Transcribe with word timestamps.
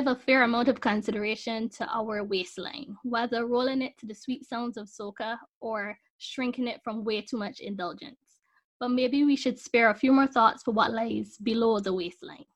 give 0.00 0.06
a 0.06 0.18
fair 0.18 0.44
amount 0.44 0.66
of 0.66 0.80
consideration 0.80 1.68
to 1.68 1.86
our 1.88 2.24
waistline, 2.24 2.96
whether 3.02 3.44
rolling 3.44 3.82
it 3.82 3.98
to 3.98 4.06
the 4.06 4.14
sweet 4.14 4.46
sounds 4.46 4.78
of 4.78 4.86
soca 4.86 5.36
or 5.60 5.94
shrinking 6.16 6.66
it 6.66 6.80
from 6.82 7.04
way 7.04 7.20
too 7.20 7.36
much 7.36 7.60
indulgence. 7.60 8.40
But 8.78 8.92
maybe 8.92 9.24
we 9.24 9.36
should 9.36 9.58
spare 9.58 9.90
a 9.90 9.94
few 9.94 10.10
more 10.10 10.26
thoughts 10.26 10.62
for 10.62 10.70
what 10.70 10.94
lies 10.94 11.36
below 11.42 11.80
the 11.80 11.92
waistline. 11.92 12.46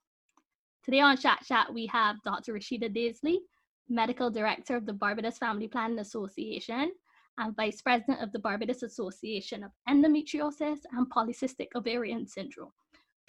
Today 0.83 1.01
on 1.01 1.19
Chat 1.19 1.41
Shack, 1.45 1.69
we 1.71 1.85
have 1.89 2.17
Dr. 2.25 2.55
Rashida 2.55 2.89
Daisley, 2.89 3.41
Medical 3.91 4.31
Director 4.31 4.77
of 4.77 4.87
the 4.87 4.95
Barbados 4.95 5.37
Family 5.37 5.69
Planning 5.69 5.99
Association 5.99 6.93
and 7.37 7.57
Vice 7.57 7.83
President 7.83 8.23
of 8.23 8.33
the 8.33 8.39
Barbados 8.39 8.83
Association 8.83 9.65
of 9.65 9.71
Endometriosis 9.87 10.79
and 10.93 11.11
Polycystic 11.11 11.69
Ovarian 11.75 12.27
Syndrome, 12.27 12.73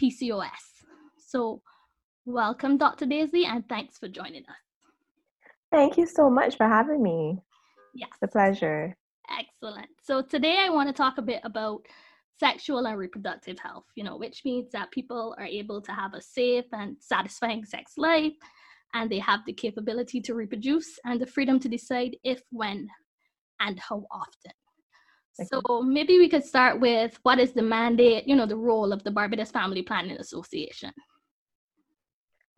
PCOS. 0.02 0.86
So, 1.18 1.62
welcome, 2.26 2.78
Dr. 2.78 3.06
Daisley, 3.06 3.46
and 3.46 3.68
thanks 3.68 3.98
for 3.98 4.08
joining 4.08 4.44
us. 4.44 4.56
Thank 5.72 5.98
you 5.98 6.08
so 6.08 6.30
much 6.30 6.58
for 6.58 6.68
having 6.68 7.02
me. 7.02 7.38
Yes. 7.94 8.10
It's 8.14 8.24
a 8.24 8.28
pleasure. 8.28 8.96
Excellent. 9.40 9.88
So, 10.04 10.22
today 10.22 10.58
I 10.66 10.70
want 10.70 10.90
to 10.90 10.94
talk 10.94 11.18
a 11.18 11.22
bit 11.22 11.42
about 11.44 11.86
sexual 12.40 12.86
and 12.86 12.98
reproductive 12.98 13.58
health, 13.60 13.86
you 13.96 14.04
know, 14.04 14.18
which 14.18 14.42
means 14.46 14.72
that 14.72 14.92
people 14.92 15.36
are 15.38 15.46
able 15.46 15.82
to 15.82 15.92
have 15.92 16.14
a 16.14 16.22
safe 16.22 16.66
and 16.74 16.98
satisfying 17.00 17.64
sex 17.64 17.94
life 17.98 18.34
and 18.94 19.10
they 19.10 19.20
have 19.20 19.42
the 19.46 19.54
capability 19.54 20.22
to 20.22 20.34
reproduce 20.34 21.00
and 21.06 21.20
the 21.20 21.26
freedom 21.26 21.60
to 21.60 21.70
decide 21.70 22.16
if, 22.24 22.42
when, 22.52 22.88
and 23.60 23.80
how 23.80 24.06
often. 24.12 24.52
So 25.52 25.82
maybe 25.82 26.18
we 26.18 26.30
could 26.30 26.46
start 26.46 26.80
with 26.80 27.20
what 27.24 27.40
is 27.40 27.52
the 27.52 27.62
mandate, 27.62 28.26
you 28.26 28.38
know, 28.38 28.46
the 28.46 28.56
role 28.56 28.94
of 28.94 29.04
the 29.04 29.12
Barbados 29.12 29.52
Family 29.52 29.82
Planning 29.82 30.18
Association. 30.18 30.94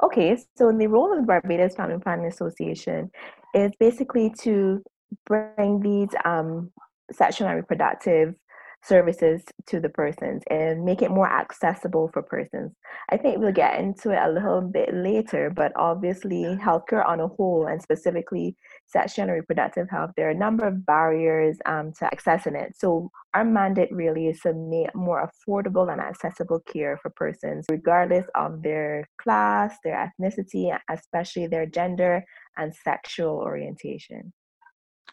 Okay, 0.04 0.38
so 0.56 0.72
the 0.72 0.88
role 0.88 1.12
of 1.12 1.20
the 1.20 1.26
Barbados 1.26 1.76
Family 1.76 2.00
Planning 2.00 2.28
Association 2.28 3.10
is 3.56 3.72
basically 3.80 4.32
to 4.42 4.84
bring 5.26 5.80
these 5.80 6.10
um, 6.24 6.72
sexual 7.12 7.48
and 7.48 7.58
reproductive 7.58 8.36
services 8.84 9.44
to 9.68 9.80
the 9.80 9.90
persons 9.90 10.44
and 10.50 10.84
make 10.84 11.02
it 11.02 11.12
more 11.12 11.30
accessible 11.30 12.10
for 12.14 12.22
persons. 12.22 12.72
I 13.10 13.18
think 13.18 13.40
we'll 13.40 13.52
get 13.52 13.80
into 13.80 14.12
it 14.12 14.20
a 14.22 14.32
little 14.32 14.62
bit 14.62 14.94
later, 14.94 15.50
but 15.50 15.72
obviously, 15.76 16.44
healthcare 16.44 17.06
on 17.06 17.20
a 17.20 17.28
whole, 17.28 17.68
and 17.68 17.82
specifically 17.82 18.56
sexual 18.86 19.24
and 19.24 19.34
reproductive 19.34 19.90
health, 19.90 20.12
there 20.16 20.28
are 20.28 20.32
a 20.32 20.36
number 20.36 20.66
of 20.66 20.86
barriers 20.86 21.58
um, 21.66 21.92
to 22.00 22.06
accessing 22.06 22.56
it. 22.56 22.76
So, 22.78 23.10
our 23.34 23.44
mandate 23.44 23.92
really 23.92 24.28
is 24.28 24.40
to 24.42 24.54
make 24.54 24.96
more 24.96 25.30
affordable 25.30 25.92
and 25.92 26.02
accessible 26.02 26.62
care 26.62 26.98
for 26.98 27.10
persons, 27.12 27.66
regardless 27.70 28.26
of 28.36 28.64
their 28.64 29.08
class, 29.22 29.76
their 29.84 30.12
ethnicity, 30.20 30.78
especially 30.90 31.48
their 31.48 31.66
gender 31.66 32.24
and 32.58 32.74
sexual 32.74 33.38
orientation. 33.38 34.34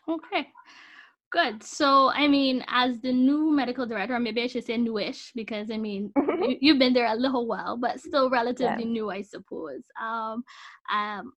Okay. 0.09 0.49
Good. 1.35 1.65
So, 1.65 2.13
I 2.13 2.29
mean, 2.29 2.65
as 2.69 3.01
the 3.01 3.13
new 3.13 3.51
medical 3.51 3.87
director, 3.87 4.15
or 4.15 4.21
maybe 4.21 4.43
I 4.43 4.47
should 4.47 4.65
say 4.65 4.77
newish, 4.77 5.33
because 5.35 5.69
I 5.69 5.79
mean, 5.79 6.13
you, 6.17 6.57
you've 6.61 6.79
been 6.79 6.93
there 6.93 7.13
a 7.13 7.17
little 7.17 7.49
while, 7.49 7.77
but 7.77 7.99
still 7.99 8.31
relatively 8.31 8.85
yeah. 8.85 8.91
new, 8.91 9.11
I 9.11 9.23
suppose. 9.23 9.83
Um, 10.01 10.45
um, 10.93 11.33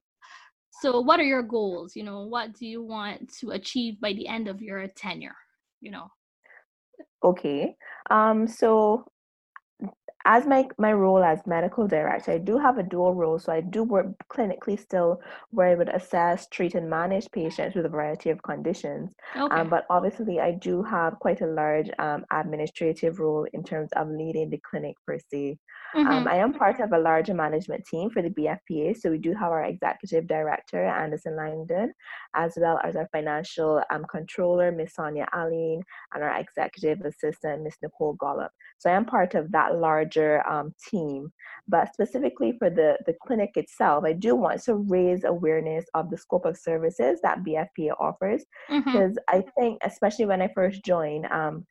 so, 0.70 1.00
what 1.02 1.20
are 1.20 1.24
your 1.24 1.42
goals? 1.42 1.96
You 1.96 2.04
know, 2.04 2.28
what 2.28 2.54
do 2.54 2.68
you 2.68 2.84
want 2.84 3.34
to 3.40 3.50
achieve 3.50 4.00
by 4.00 4.14
the 4.14 4.28
end 4.28 4.48
of 4.48 4.62
your 4.62 4.88
tenure? 4.88 5.36
You 5.82 5.90
know. 5.90 6.12
Okay. 7.24 7.76
Um. 8.12 8.48
So 8.48 9.04
as 10.28 10.46
my 10.46 10.68
my 10.78 10.92
role 10.92 11.24
as 11.24 11.40
medical 11.48 11.88
director, 11.88 12.34
I 12.34 12.38
do 12.38 12.58
have 12.58 12.78
a 12.78 12.84
dual 12.84 13.16
role. 13.16 13.40
So 13.40 13.54
I 13.54 13.62
do 13.62 13.84
work 13.84 14.08
clinically 14.30 14.78
still, 14.78 15.22
where 15.52 15.70
I 15.70 15.76
would 15.76 15.88
assess, 15.88 16.48
treat, 16.50 16.76
and 16.76 16.90
manage 16.90 17.32
patients 17.32 17.76
with 17.76 17.86
a 17.86 17.90
variety 17.90 18.30
of 18.30 18.44
conditions. 18.44 19.10
Okay. 19.36 19.56
Um, 19.56 19.70
but 19.70 19.86
obviously, 19.90 20.42
I 20.42 20.52
do 20.52 20.84
have 20.84 21.18
quite 21.20 21.40
a 21.40 21.48
large 21.48 21.90
um, 21.98 22.26
administrative 22.32 23.20
role 23.20 23.48
in 23.54 23.64
terms 23.64 23.90
of 23.96 24.10
leading 24.10 24.50
the 24.50 24.60
clinic 24.70 24.96
per 25.08 25.18
se. 25.32 25.58
Um, 25.96 26.06
mm-hmm. 26.06 26.18
Um, 26.18 26.28
I 26.28 26.36
am 26.36 26.54
part 26.54 26.82
of 26.82 26.92
a 26.92 27.00
larger 27.00 27.34
management 27.34 27.86
team 27.86 28.10
for 28.10 28.22
the 28.22 28.30
BFPA. 28.30 28.98
So 28.98 29.10
we 29.10 29.18
do 29.20 29.34
have 29.34 29.52
our 29.52 29.64
executive 29.64 30.28
director, 30.28 30.86
Anderson 30.86 31.38
Langdon, 31.38 31.94
as 32.36 32.54
well 32.58 32.80
as 32.84 32.98
our 32.98 33.08
financial 33.14 33.82
um, 33.90 34.06
controller, 34.12 34.72
Miss 34.72 34.96
Sonia 34.96 35.28
Aline, 35.34 35.82
and 36.14 36.24
our 36.24 36.38
executive 36.38 37.00
assistant, 37.06 37.64
Miss 37.64 37.78
Nicole 37.82 38.14
Gollop. 38.14 38.52
So 38.80 38.90
I 38.90 38.96
am 38.96 39.06
part 39.06 39.34
of 39.34 39.52
that 39.54 39.76
large 39.76 40.17
larger 40.18 40.48
um, 40.48 40.74
team. 40.90 41.32
But 41.68 41.94
specifically 41.94 42.54
for 42.58 42.70
the, 42.70 42.98
the 43.06 43.14
clinic 43.26 43.52
itself, 43.56 44.04
I 44.06 44.14
do 44.14 44.36
want 44.36 44.64
to 44.64 44.76
raise 44.76 45.24
awareness 45.24 45.86
of 45.94 46.10
the 46.10 46.18
scope 46.18 46.46
of 46.46 46.58
services 46.58 47.20
that 47.24 47.44
BFPA 47.44 47.92
offers. 48.00 48.44
Because 48.70 49.18
mm-hmm. 49.18 49.36
I 49.36 49.44
think, 49.60 49.80
especially 49.84 50.26
when 50.26 50.42
I 50.42 50.50
first 50.56 50.84
joined, 50.86 51.26
um, 51.28 51.66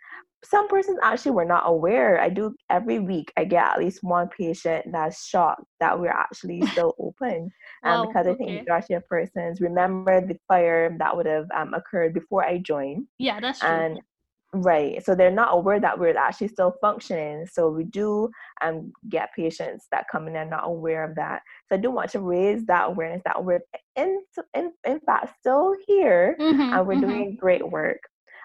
some 0.44 0.68
persons 0.68 0.98
actually 1.02 1.32
were 1.32 1.46
not 1.46 1.64
aware. 1.66 2.20
I 2.20 2.28
do 2.28 2.54
every 2.70 2.98
week. 3.00 3.32
I 3.36 3.44
get 3.44 3.64
at 3.64 3.78
least 3.78 4.00
one 4.02 4.28
patient 4.28 4.86
that's 4.92 5.26
shocked 5.26 5.64
that 5.80 5.98
we're 5.98 6.10
actually 6.10 6.60
still 6.72 6.94
open, 7.00 7.50
um, 7.84 8.00
wow, 8.00 8.06
because 8.06 8.26
I 8.26 8.34
think 8.34 8.50
okay. 8.50 8.58
majority 8.60 8.94
of 8.94 9.08
persons 9.08 9.60
remember 9.60 10.20
the 10.20 10.38
fire 10.46 10.94
that 10.98 11.16
would 11.16 11.26
have 11.26 11.46
um, 11.56 11.74
occurred 11.74 12.12
before 12.14 12.44
I 12.44 12.58
joined. 12.58 13.06
Yeah, 13.18 13.40
that's 13.40 13.60
true. 13.60 13.68
And 13.68 14.00
Right. 14.54 15.04
So 15.04 15.14
they're 15.14 15.30
not 15.30 15.52
aware 15.52 15.80
that 15.80 15.98
we're 15.98 16.16
actually 16.16 16.48
still 16.48 16.74
functioning. 16.80 17.46
So 17.50 17.68
we 17.68 17.84
do 17.84 18.30
um, 18.62 18.92
get 19.08 19.34
patients 19.34 19.86
that 19.90 20.06
come 20.10 20.28
in 20.28 20.36
and 20.36 20.48
not 20.50 20.66
aware 20.66 21.04
of 21.04 21.14
that. 21.16 21.42
So 21.68 21.74
I 21.74 21.78
do 21.78 21.90
want 21.90 22.10
to 22.12 22.20
raise 22.20 22.64
that 22.66 22.88
awareness 22.88 23.22
that 23.24 23.44
we're 23.44 23.60
in, 23.96 24.22
in, 24.54 24.72
in 24.86 25.00
fact 25.00 25.34
still 25.40 25.74
here 25.86 26.36
mm-hmm, 26.40 26.60
and 26.60 26.86
we're 26.86 26.94
mm-hmm. 26.94 27.08
doing 27.08 27.36
great 27.38 27.68
work. 27.68 27.98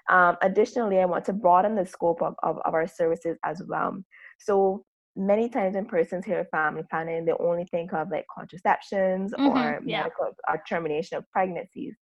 Um, 0.09 0.35
additionally, 0.41 0.99
I 0.99 1.05
want 1.05 1.25
to 1.25 1.33
broaden 1.33 1.75
the 1.75 1.85
scope 1.85 2.21
of, 2.21 2.33
of, 2.43 2.57
of 2.65 2.73
our 2.73 2.87
services 2.87 3.37
as 3.45 3.61
well. 3.67 4.03
So 4.39 4.83
many 5.15 5.49
times 5.49 5.75
in 5.75 5.85
persons 5.85 6.25
hear 6.25 6.45
family 6.51 6.83
planning, 6.89 7.25
they 7.25 7.33
only 7.39 7.65
think 7.65 7.93
of 7.93 8.09
like 8.09 8.25
contraceptions 8.35 9.33
mm-hmm, 9.33 9.57
or 9.57 9.79
yeah. 9.85 10.03
medical 10.03 10.31
or 10.49 10.63
termination 10.67 11.17
of 11.17 11.29
pregnancies 11.31 11.95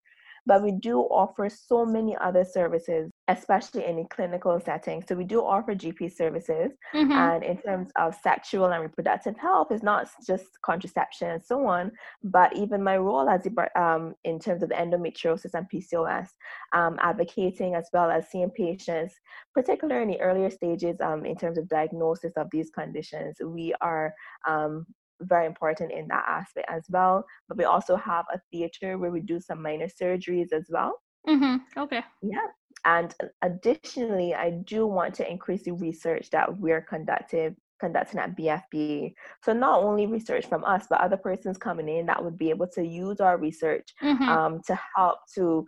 but 0.47 0.63
we 0.63 0.71
do 0.71 1.01
offer 1.01 1.49
so 1.49 1.85
many 1.85 2.15
other 2.15 2.45
services, 2.45 3.11
especially 3.27 3.85
in 3.85 3.99
a 3.99 4.07
clinical 4.07 4.59
setting. 4.61 5.03
So 5.07 5.13
we 5.13 5.25
do 5.25 5.41
offer 5.41 5.75
GP 5.75 6.15
services, 6.15 6.71
mm-hmm. 6.95 7.11
and 7.11 7.43
in 7.43 7.57
terms 7.57 7.89
of 7.99 8.15
sexual 8.15 8.67
and 8.67 8.81
reproductive 8.81 9.37
health, 9.37 9.67
it's 9.71 9.83
not 9.83 10.07
just 10.25 10.45
contraception 10.63 11.31
and 11.31 11.43
so 11.43 11.67
on, 11.67 11.91
but 12.23 12.55
even 12.55 12.81
my 12.81 12.97
role 12.97 13.29
as 13.29 13.45
a, 13.45 13.79
um, 13.81 14.15
in 14.23 14.39
terms 14.39 14.63
of 14.63 14.69
endometriosis 14.69 15.53
and 15.53 15.67
PCOS, 15.69 16.29
um, 16.73 16.97
advocating 17.01 17.75
as 17.75 17.89
well 17.91 18.09
as 18.09 18.29
seeing 18.29 18.49
patients, 18.49 19.15
particularly 19.53 20.03
in 20.03 20.07
the 20.07 20.21
earlier 20.21 20.49
stages 20.49 21.01
um, 21.01 21.25
in 21.25 21.35
terms 21.35 21.57
of 21.57 21.67
diagnosis 21.67 22.33
of 22.37 22.47
these 22.51 22.69
conditions. 22.69 23.35
We 23.43 23.73
are 23.81 24.13
um, 24.47 24.85
very 25.21 25.45
important 25.45 25.91
in 25.91 26.07
that 26.07 26.25
aspect 26.27 26.69
as 26.69 26.85
well. 26.89 27.25
But 27.47 27.57
we 27.57 27.65
also 27.65 27.95
have 27.95 28.25
a 28.33 28.39
theater 28.51 28.97
where 28.97 29.11
we 29.11 29.21
do 29.21 29.39
some 29.39 29.61
minor 29.61 29.87
surgeries 29.87 30.53
as 30.53 30.67
well. 30.69 31.01
Mm-hmm. 31.27 31.79
Okay. 31.79 32.03
Yeah. 32.21 32.47
And 32.85 33.13
additionally, 33.41 34.33
I 34.33 34.51
do 34.51 34.87
want 34.87 35.13
to 35.15 35.29
increase 35.29 35.63
the 35.63 35.71
research 35.71 36.29
that 36.31 36.57
we're 36.57 36.81
conducting 36.81 37.55
conducting 37.79 38.19
at 38.19 38.35
BFB. 38.35 39.13
So 39.43 39.53
not 39.53 39.83
only 39.83 40.07
research 40.07 40.47
from 40.47 40.63
us, 40.63 40.87
but 40.89 40.99
other 40.99 41.17
persons 41.17 41.57
coming 41.57 41.87
in 41.87 42.07
that 42.07 42.23
would 42.23 42.37
be 42.37 42.49
able 42.49 42.67
to 42.69 42.83
use 42.83 43.19
our 43.19 43.37
research 43.37 43.93
mm-hmm. 44.01 44.23
um, 44.23 44.61
to 44.65 44.79
help 44.95 45.19
to 45.35 45.65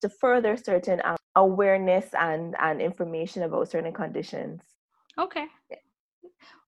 to 0.00 0.08
further 0.08 0.56
certain 0.56 1.00
um, 1.04 1.16
awareness 1.36 2.06
and 2.18 2.56
and 2.58 2.80
information 2.80 3.42
about 3.44 3.70
certain 3.70 3.92
conditions. 3.92 4.60
Okay. 5.18 5.46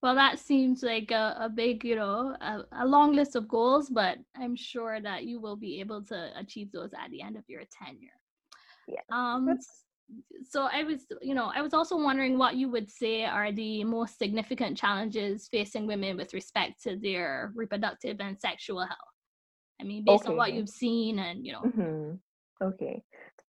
Well, 0.02 0.14
that 0.14 0.38
seems 0.38 0.82
like 0.82 1.10
a, 1.10 1.36
a 1.40 1.48
big, 1.48 1.84
you 1.84 1.96
know, 1.96 2.36
a, 2.40 2.64
a, 2.72 2.86
long 2.86 3.14
list 3.14 3.36
of 3.36 3.48
goals, 3.48 3.88
but 3.88 4.18
I'm 4.36 4.54
sure 4.54 5.00
that 5.00 5.24
you 5.24 5.40
will 5.40 5.56
be 5.56 5.80
able 5.80 6.02
to 6.02 6.30
achieve 6.38 6.70
those 6.72 6.92
at 6.92 7.10
the 7.10 7.22
end 7.22 7.36
of 7.36 7.44
your 7.48 7.62
tenure. 7.72 8.20
Yeah. 8.86 9.00
Um, 9.10 9.58
so 10.48 10.68
I 10.70 10.82
was, 10.82 11.06
you 11.22 11.34
know, 11.34 11.50
I 11.54 11.62
was 11.62 11.72
also 11.72 11.96
wondering 11.96 12.36
what 12.38 12.56
you 12.56 12.68
would 12.68 12.90
say 12.90 13.24
are 13.24 13.50
the 13.50 13.84
most 13.84 14.18
significant 14.18 14.76
challenges 14.76 15.48
facing 15.48 15.86
women 15.86 16.16
with 16.16 16.34
respect 16.34 16.82
to 16.82 16.96
their 16.96 17.52
reproductive 17.54 18.18
and 18.20 18.38
sexual 18.38 18.80
health. 18.80 18.98
I 19.80 19.84
mean, 19.84 20.04
based 20.04 20.24
okay. 20.24 20.32
on 20.32 20.36
what 20.36 20.52
you've 20.52 20.68
seen 20.68 21.18
and, 21.18 21.44
you 21.44 21.52
know. 21.52 21.62
Mm-hmm. 21.62 22.64
Okay. 22.66 23.02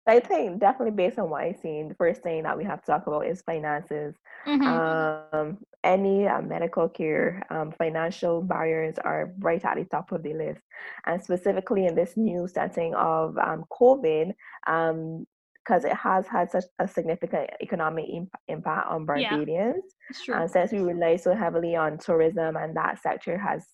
I 0.07 0.19
think 0.21 0.59
definitely 0.59 0.95
based 0.95 1.19
on 1.19 1.29
what 1.29 1.43
I've 1.43 1.59
seen, 1.59 1.89
the 1.89 1.95
first 1.95 2.21
thing 2.21 2.43
that 2.43 2.57
we 2.57 2.63
have 2.63 2.81
to 2.81 2.85
talk 2.85 3.07
about 3.07 3.27
is 3.27 3.41
finances. 3.41 4.15
Mm-hmm. 4.47 5.35
Um, 5.37 5.57
any 5.83 6.27
uh, 6.27 6.41
medical 6.41 6.87
care, 6.87 7.45
um, 7.49 7.73
financial 7.77 8.41
barriers 8.41 8.95
are 9.03 9.33
right 9.39 9.63
at 9.63 9.75
the 9.75 9.85
top 9.85 10.11
of 10.11 10.23
the 10.23 10.33
list. 10.33 10.61
And 11.05 11.21
specifically 11.21 11.85
in 11.85 11.95
this 11.95 12.15
new 12.15 12.47
setting 12.47 12.95
of 12.95 13.37
um, 13.37 13.65
COVID, 13.71 14.33
because 14.65 15.85
um, 15.85 15.91
it 15.91 15.95
has 15.95 16.25
had 16.25 16.51
such 16.51 16.65
a 16.79 16.87
significant 16.87 17.49
economic 17.61 18.05
imp- 18.09 18.35
impact 18.47 18.87
on 18.87 19.05
Barbadians. 19.05 19.83
Yeah, 20.27 20.41
and 20.41 20.49
since 20.49 20.71
we 20.71 20.79
rely 20.79 21.17
so 21.17 21.35
heavily 21.35 21.75
on 21.75 21.97
tourism 21.97 22.55
and 22.55 22.75
that 22.77 23.01
sector 23.01 23.37
has 23.37 23.65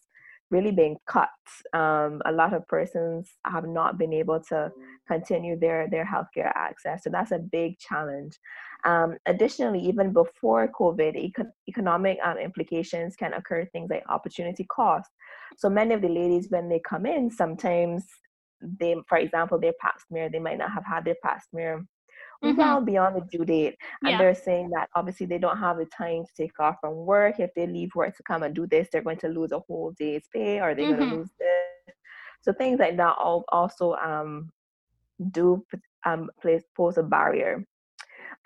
really 0.54 0.72
been 0.72 0.96
cut. 1.08 1.30
Um, 1.74 2.22
a 2.26 2.32
lot 2.32 2.54
of 2.54 2.68
persons 2.68 3.32
have 3.46 3.68
not 3.68 3.98
been 3.98 4.14
able 4.14 4.40
to 4.50 4.72
continue 5.08 5.56
their 5.60 5.90
their 5.90 6.06
healthcare 6.06 6.52
access, 6.56 7.04
so 7.04 7.10
that's 7.10 7.32
a 7.32 7.40
big 7.40 7.80
challenge. 7.80 8.34
Um, 8.86 9.18
additionally, 9.26 9.80
even 9.80 10.14
before 10.14 10.70
COVID, 10.80 11.14
econ- 11.28 11.52
economic 11.68 12.18
um, 12.24 12.38
implications 12.38 13.16
can 13.16 13.34
occur. 13.34 13.66
Things 13.66 13.90
like 13.90 14.04
opportunity 14.10 14.66
cost. 14.66 15.10
So 15.58 15.70
many 15.70 15.94
of 15.94 16.02
the 16.02 16.10
ladies, 16.10 16.48
when 16.50 16.70
they 16.70 16.82
come 16.92 17.06
in, 17.06 17.32
sometimes 17.32 18.06
they, 18.80 18.96
for 19.10 19.18
example, 19.18 19.60
their 19.60 19.74
pap 19.82 19.96
smear, 20.08 20.30
they 20.30 20.40
might 20.40 20.58
not 20.58 20.72
have 20.72 20.86
had 20.86 21.06
their 21.06 21.18
pap 21.24 21.42
smear 21.50 21.86
mm-hmm. 22.44 22.58
well 22.58 22.82
beyond 22.82 23.16
the 23.16 23.38
due 23.38 23.46
date. 23.46 23.76
And 24.02 24.12
yeah. 24.12 24.18
they're 24.18 24.36
saying 24.36 24.70
that 24.72 24.90
obviously 24.96 25.26
they 25.26 25.38
don't 25.38 25.58
have 25.58 25.78
the 25.78 25.86
time 25.86 26.24
to 26.26 26.32
take 26.36 26.60
off 26.60 26.76
from 26.82 26.96
work. 26.96 27.40
If 27.40 27.52
they 27.56 27.68
leave 27.68 27.96
work 27.96 28.16
to 28.18 28.24
come 28.24 28.44
and 28.44 28.54
do 28.54 28.68
this, 28.68 28.88
they're 28.92 29.02
going 29.02 29.18
to 29.20 29.30
lose 29.30 29.52
a 29.52 29.60
whole 29.60 29.94
day's 29.98 30.24
pay 30.34 30.60
or 30.60 30.76
they're 30.76 30.88
mm-hmm. 30.88 30.98
going 30.98 31.10
to 31.10 31.16
lose 31.18 31.32
this. 31.40 31.96
So 32.42 32.52
things 32.54 32.80
like 32.80 32.98
that 32.98 33.16
all 33.18 33.46
also 33.50 33.94
um, 33.94 34.52
do 35.32 35.66
um, 36.06 36.30
place, 36.42 36.64
pose 36.76 36.98
a 36.98 37.04
barrier. 37.04 37.66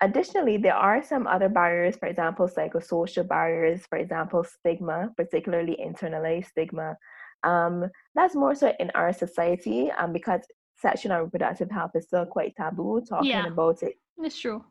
Additionally, 0.00 0.56
there 0.58 0.76
are 0.76 1.02
some 1.02 1.26
other 1.26 1.48
barriers, 1.48 1.96
for 1.96 2.06
example, 2.06 2.48
psychosocial 2.48 3.26
barriers, 3.26 3.84
for 3.86 3.98
example, 3.98 4.44
stigma, 4.44 5.10
particularly 5.16 5.76
internalized 5.84 6.46
stigma. 6.46 6.96
Um, 7.42 7.86
that's 8.14 8.36
more 8.36 8.54
so 8.54 8.72
in 8.78 8.90
our 8.94 9.12
society 9.12 9.90
um, 9.90 10.12
because 10.12 10.42
sexual 10.80 11.12
and 11.12 11.24
reproductive 11.24 11.70
health 11.70 11.92
is 11.94 12.06
still 12.06 12.26
quite 12.26 12.54
taboo 12.56 13.02
talking 13.08 13.30
yeah, 13.30 13.46
about 13.46 13.82
it. 13.82 13.94
It's 14.18 14.38
true. 14.38 14.64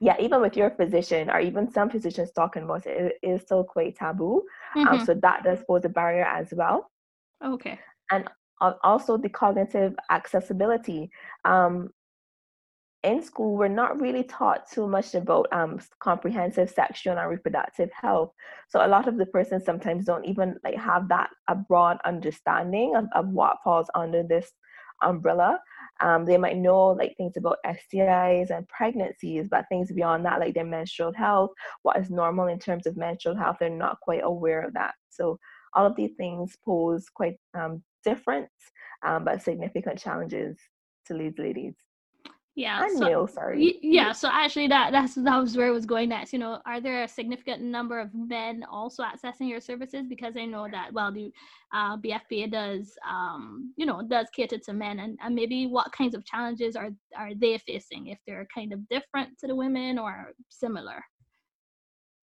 Yeah, 0.00 0.16
even 0.20 0.40
with 0.40 0.56
your 0.56 0.70
physician 0.70 1.30
or 1.30 1.40
even 1.40 1.70
some 1.70 1.88
physicians 1.88 2.32
talking 2.32 2.64
about 2.64 2.86
it, 2.86 3.16
it 3.22 3.26
is 3.26 3.42
still 3.42 3.64
quite 3.64 3.96
taboo. 3.96 4.42
Um, 4.76 4.86
mm-hmm. 4.86 5.00
Um, 5.00 5.06
so 5.06 5.14
that 5.14 5.44
does 5.44 5.60
pose 5.66 5.84
a 5.84 5.88
barrier 5.88 6.24
as 6.24 6.52
well. 6.52 6.90
Okay. 7.44 7.78
And 8.10 8.28
also 8.60 9.16
the 9.16 9.28
cognitive 9.28 9.94
accessibility. 10.10 11.10
Um, 11.44 11.90
in 13.02 13.22
school, 13.22 13.56
we're 13.56 13.68
not 13.68 14.00
really 14.00 14.24
taught 14.24 14.70
too 14.70 14.88
much 14.88 15.14
about 15.14 15.46
um, 15.52 15.78
comprehensive 16.00 16.70
sexual 16.70 17.18
and 17.18 17.30
reproductive 17.30 17.90
health. 17.92 18.32
So 18.68 18.84
a 18.84 18.88
lot 18.88 19.08
of 19.08 19.18
the 19.18 19.26
persons 19.26 19.64
sometimes 19.64 20.06
don't 20.06 20.24
even 20.24 20.56
like 20.64 20.76
have 20.76 21.08
that 21.08 21.28
a 21.46 21.54
broad 21.54 21.98
understanding 22.06 22.96
of, 22.96 23.04
of 23.14 23.28
what 23.28 23.58
falls 23.62 23.88
under 23.94 24.22
this 24.22 24.50
umbrella. 25.02 25.60
Um, 26.00 26.24
they 26.24 26.36
might 26.36 26.56
know 26.56 26.88
like 26.88 27.16
things 27.16 27.36
about 27.36 27.58
STIs 27.64 28.50
and 28.50 28.68
pregnancies, 28.68 29.46
but 29.50 29.66
things 29.68 29.92
beyond 29.92 30.24
that, 30.24 30.40
like 30.40 30.54
their 30.54 30.64
menstrual 30.64 31.12
health, 31.12 31.50
what 31.82 31.98
is 31.98 32.10
normal 32.10 32.48
in 32.48 32.58
terms 32.58 32.86
of 32.86 32.96
menstrual 32.96 33.36
health, 33.36 33.56
they're 33.60 33.70
not 33.70 34.00
quite 34.00 34.22
aware 34.24 34.62
of 34.62 34.74
that. 34.74 34.94
So 35.10 35.38
all 35.74 35.86
of 35.86 35.96
these 35.96 36.12
things 36.16 36.56
pose 36.64 37.08
quite 37.08 37.36
um, 37.54 37.82
different 38.04 38.48
um, 39.04 39.24
but 39.24 39.42
significant 39.42 39.98
challenges 39.98 40.56
to 41.06 41.14
these 41.14 41.38
ladies 41.38 41.74
yeah 42.56 42.86
so, 42.86 43.04
Neil, 43.04 43.26
sorry 43.26 43.78
yeah 43.82 44.12
so 44.12 44.28
actually 44.30 44.68
that 44.68 44.92
that's 44.92 45.14
that 45.16 45.36
was 45.36 45.56
where 45.56 45.66
i 45.66 45.70
was 45.70 45.84
going 45.84 46.08
next 46.08 46.32
you 46.32 46.38
know 46.38 46.60
are 46.66 46.80
there 46.80 47.02
a 47.02 47.08
significant 47.08 47.60
number 47.60 47.98
of 47.98 48.14
men 48.14 48.64
also 48.70 49.02
accessing 49.02 49.48
your 49.48 49.60
services 49.60 50.06
because 50.08 50.36
i 50.36 50.44
know 50.44 50.68
that 50.70 50.92
well 50.92 51.10
the 51.10 51.32
uh, 51.72 51.96
bfpa 51.96 52.50
does 52.50 52.96
um 53.08 53.72
you 53.76 53.84
know 53.84 54.02
does 54.08 54.28
cater 54.34 54.58
to 54.58 54.72
men 54.72 55.00
and, 55.00 55.18
and 55.22 55.34
maybe 55.34 55.66
what 55.66 55.90
kinds 55.92 56.14
of 56.14 56.24
challenges 56.24 56.76
are 56.76 56.90
are 57.16 57.34
they 57.34 57.58
facing 57.58 58.06
if 58.06 58.18
they're 58.26 58.46
kind 58.54 58.72
of 58.72 58.88
different 58.88 59.36
to 59.38 59.48
the 59.48 59.54
women 59.54 59.98
or 59.98 60.32
similar 60.48 61.02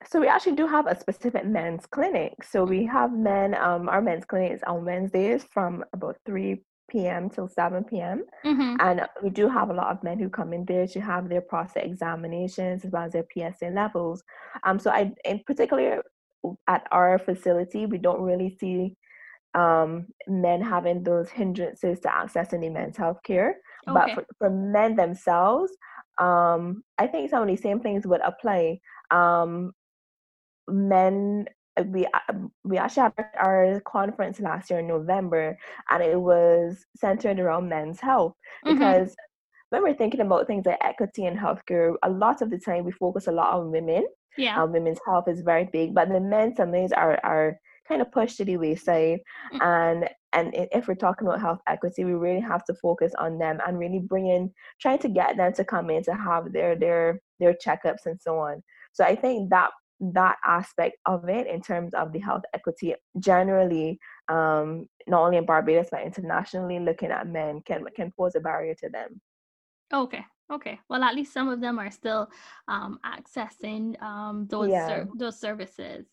so 0.07 0.19
we 0.19 0.27
actually 0.27 0.55
do 0.55 0.65
have 0.65 0.87
a 0.87 0.99
specific 0.99 1.45
men's 1.45 1.85
clinic. 1.85 2.43
So 2.43 2.63
we 2.63 2.85
have 2.85 3.13
men. 3.13 3.53
Um, 3.53 3.87
our 3.87 4.01
men's 4.01 4.25
clinic 4.25 4.51
is 4.51 4.63
on 4.65 4.83
Wednesdays 4.83 5.43
from 5.43 5.85
about 5.93 6.17
three 6.25 6.63
p.m. 6.91 7.29
till 7.29 7.47
7 7.47 7.83
p.m. 7.85 8.25
Mm-hmm. 8.45 8.75
And 8.79 9.07
we 9.23 9.29
do 9.29 9.47
have 9.47 9.69
a 9.69 9.73
lot 9.73 9.91
of 9.91 10.03
men 10.03 10.19
who 10.19 10.29
come 10.29 10.53
in 10.53 10.65
there 10.65 10.87
to 10.87 10.99
have 10.99 11.29
their 11.29 11.41
prostate 11.41 11.85
examinations 11.85 12.85
as 12.85 12.91
well 12.91 13.03
as 13.03 13.13
their 13.13 13.25
PSA 13.33 13.71
levels. 13.73 14.23
Um, 14.63 14.77
so 14.77 14.91
I, 14.91 15.11
in 15.25 15.41
particular, 15.45 16.03
at 16.67 16.87
our 16.91 17.17
facility, 17.19 17.85
we 17.85 17.97
don't 17.97 18.21
really 18.21 18.57
see 18.59 18.95
um, 19.53 20.07
men 20.27 20.61
having 20.61 21.03
those 21.03 21.29
hindrances 21.29 21.99
to 22.01 22.07
accessing 22.07 22.61
the 22.61 22.69
men's 22.69 22.97
health 22.97 23.19
care. 23.23 23.57
Okay. 23.87 23.93
But 23.93 24.13
for, 24.13 24.25
for, 24.37 24.49
men 24.49 24.95
themselves, 24.95 25.71
um, 26.19 26.83
I 26.97 27.07
think 27.07 27.29
some 27.29 27.41
of 27.41 27.47
the 27.47 27.55
same 27.55 27.79
things 27.79 28.05
would 28.05 28.21
apply. 28.21 28.79
Um, 29.09 29.73
men 30.67 31.47
we 31.85 32.05
uh, 32.05 32.33
we 32.63 32.77
actually 32.77 33.03
had 33.03 33.25
our 33.39 33.81
conference 33.85 34.39
last 34.39 34.69
year 34.69 34.79
in 34.79 34.87
November, 34.87 35.57
and 35.89 36.03
it 36.03 36.19
was 36.19 36.85
centered 36.97 37.39
around 37.39 37.69
men's 37.69 37.99
health 37.99 38.33
mm-hmm. 38.65 38.77
because 38.77 39.15
when 39.69 39.83
we're 39.83 39.93
thinking 39.93 40.19
about 40.19 40.47
things 40.47 40.65
like 40.65 40.77
equity 40.81 41.25
in 41.25 41.37
healthcare, 41.37 41.95
a 42.03 42.09
lot 42.09 42.41
of 42.41 42.49
the 42.49 42.59
time 42.59 42.83
we 42.83 42.91
focus 42.91 43.27
a 43.27 43.31
lot 43.31 43.53
on 43.53 43.71
women. 43.71 44.05
Yeah, 44.37 44.61
um, 44.61 44.71
women's 44.71 44.99
health 45.05 45.27
is 45.27 45.41
very 45.41 45.69
big, 45.71 45.93
but 45.93 46.09
the 46.09 46.19
men 46.19 46.55
sometimes 46.55 46.91
are 46.91 47.19
are 47.23 47.57
kind 47.87 48.01
of 48.01 48.11
pushed 48.11 48.37
to 48.37 48.45
the 48.45 48.57
wayside. 48.57 49.19
Mm-hmm. 49.53 49.61
And 49.61 50.09
and 50.33 50.67
if 50.71 50.87
we're 50.87 50.95
talking 50.95 51.27
about 51.27 51.41
health 51.41 51.59
equity, 51.67 52.05
we 52.05 52.13
really 52.13 52.41
have 52.41 52.63
to 52.65 52.73
focus 52.75 53.13
on 53.17 53.37
them 53.37 53.59
and 53.65 53.77
really 53.77 53.99
bring 53.99 54.27
in, 54.27 54.53
trying 54.79 54.99
to 54.99 55.09
get 55.09 55.37
them 55.37 55.53
to 55.53 55.63
come 55.65 55.89
in 55.89 56.03
to 56.03 56.13
have 56.13 56.51
their 56.53 56.75
their 56.75 57.21
their 57.39 57.53
checkups 57.53 58.05
and 58.05 58.19
so 58.21 58.37
on. 58.39 58.63
So 58.93 59.03
I 59.03 59.15
think 59.15 59.49
that 59.49 59.71
that 60.01 60.37
aspect 60.45 60.97
of 61.05 61.29
it 61.29 61.47
in 61.47 61.61
terms 61.61 61.93
of 61.93 62.11
the 62.11 62.19
health 62.19 62.41
equity 62.53 62.95
generally 63.19 63.99
um, 64.29 64.87
not 65.07 65.21
only 65.21 65.37
in 65.37 65.45
barbados 65.45 65.87
but 65.91 66.01
internationally 66.01 66.79
looking 66.79 67.11
at 67.11 67.27
men 67.27 67.61
can 67.65 67.85
can 67.95 68.11
pose 68.17 68.35
a 68.35 68.39
barrier 68.39 68.73
to 68.73 68.89
them 68.89 69.21
okay 69.93 70.25
okay 70.51 70.79
well 70.89 71.03
at 71.03 71.15
least 71.15 71.33
some 71.33 71.49
of 71.49 71.61
them 71.61 71.77
are 71.77 71.91
still 71.91 72.27
um, 72.67 72.99
accessing 73.05 74.01
um, 74.01 74.47
those 74.49 74.69
yeah. 74.69 74.87
ser- 74.87 75.07
those 75.15 75.39
services 75.39 76.07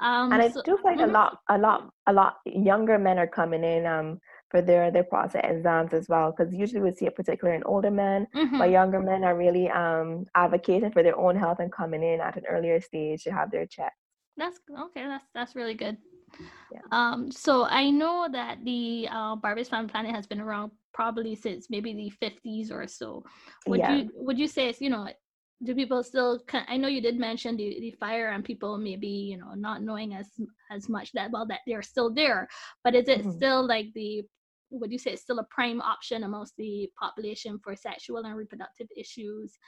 um, 0.00 0.32
and 0.32 0.42
I 0.42 0.48
so, 0.48 0.62
do 0.64 0.78
find 0.82 0.98
mm-hmm. 0.98 1.10
a 1.10 1.12
lot, 1.12 1.38
a 1.50 1.58
lot, 1.58 1.90
a 2.06 2.12
lot 2.12 2.36
younger 2.46 2.98
men 2.98 3.18
are 3.18 3.26
coming 3.26 3.62
in. 3.62 3.84
Um, 3.84 4.18
for 4.50 4.60
their 4.60 4.90
their 4.90 5.04
prostate 5.04 5.44
exams 5.44 5.92
as 5.92 6.08
well 6.08 6.32
because 6.32 6.52
usually 6.54 6.80
we 6.80 6.92
see 6.92 7.06
it 7.06 7.14
particularly 7.14 7.56
in 7.56 7.64
older 7.64 7.90
men 7.90 8.26
mm-hmm. 8.34 8.58
but 8.58 8.70
younger 8.70 9.00
men 9.00 9.24
are 9.24 9.36
really 9.36 9.70
um 9.70 10.26
advocating 10.34 10.90
for 10.90 11.02
their 11.02 11.16
own 11.16 11.36
health 11.36 11.60
and 11.60 11.72
coming 11.72 12.02
in 12.02 12.20
at 12.20 12.36
an 12.36 12.44
earlier 12.48 12.80
stage 12.80 13.22
to 13.22 13.30
have 13.30 13.50
their 13.50 13.66
check 13.66 13.92
that's 14.36 14.58
okay 14.78 15.06
that's 15.06 15.26
that's 15.34 15.54
really 15.54 15.74
good 15.74 15.96
yeah. 16.72 16.80
um 16.92 17.30
so 17.30 17.64
i 17.66 17.88
know 17.90 18.28
that 18.30 18.58
the 18.64 19.08
uh, 19.10 19.36
family 19.40 19.64
planning 19.88 20.14
has 20.14 20.26
been 20.26 20.40
around 20.40 20.70
probably 20.92 21.34
since 21.34 21.68
maybe 21.70 21.94
the 21.94 22.26
50s 22.26 22.72
or 22.72 22.86
so 22.86 23.24
would 23.66 23.78
yeah. 23.78 23.94
you 23.94 24.10
would 24.14 24.38
you 24.38 24.48
say 24.48 24.74
you 24.80 24.90
know 24.90 25.08
do 25.62 25.74
people 25.74 26.02
still 26.02 26.40
i 26.68 26.76
know 26.76 26.88
you 26.88 27.00
did 27.00 27.18
mention 27.18 27.56
the, 27.56 27.78
the 27.80 27.90
fire 28.00 28.28
and 28.28 28.44
people 28.44 28.78
maybe 28.78 29.08
you 29.08 29.36
know 29.36 29.52
not 29.54 29.82
knowing 29.82 30.14
as 30.14 30.28
as 30.70 30.88
much 30.88 31.12
that 31.12 31.30
well 31.30 31.46
that 31.46 31.60
they're 31.66 31.82
still 31.82 32.12
there 32.12 32.48
but 32.82 32.94
is 32.94 33.08
it 33.08 33.20
mm-hmm. 33.20 33.32
still 33.32 33.66
like 33.66 33.86
the 33.94 34.24
would 34.70 34.92
you 34.92 34.98
say 34.98 35.12
it's 35.12 35.22
still 35.22 35.38
a 35.38 35.44
prime 35.44 35.80
option 35.80 36.24
amongst 36.24 36.56
the 36.56 36.88
population 36.98 37.58
for 37.62 37.74
sexual 37.76 38.18
and 38.18 38.36
reproductive 38.36 38.88
issues? 38.96 39.58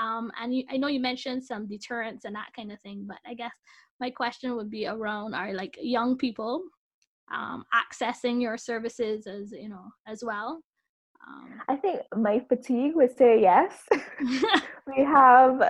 Um, 0.00 0.30
and 0.40 0.54
you, 0.54 0.64
I 0.70 0.76
know 0.76 0.88
you 0.88 1.00
mentioned 1.00 1.44
some 1.44 1.66
deterrence 1.66 2.24
and 2.24 2.34
that 2.34 2.52
kind 2.56 2.72
of 2.72 2.80
thing, 2.80 3.04
but 3.06 3.18
I 3.26 3.34
guess 3.34 3.52
my 4.00 4.10
question 4.10 4.56
would 4.56 4.70
be 4.70 4.86
around 4.86 5.34
are 5.34 5.52
like 5.52 5.78
young 5.80 6.16
people 6.16 6.62
um, 7.32 7.64
accessing 7.74 8.40
your 8.40 8.56
services 8.56 9.26
as 9.26 9.52
you 9.52 9.68
know 9.68 9.84
as 10.06 10.22
well. 10.24 10.62
Um, 11.26 11.60
I 11.68 11.76
think 11.76 12.00
my 12.16 12.40
fatigue 12.48 12.94
would 12.96 13.16
say 13.16 13.40
yes. 13.40 13.84
we 14.86 15.04
have 15.04 15.62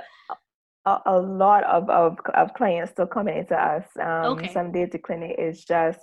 a, 0.87 0.99
a, 1.07 1.19
lot 1.19 1.65
of, 1.65 1.91
of, 1.91 2.17
of 2.35 2.55
clients 2.55 2.93
still 2.93 3.07
coming 3.07 3.37
into 3.37 3.55
us. 3.55 3.85
Um, 4.01 4.33
okay. 4.33 4.53
Some 4.53 4.73
days 4.73 4.89
the 4.93 4.99
clinic 4.99 5.37
is 5.39 5.63
just 5.65 6.01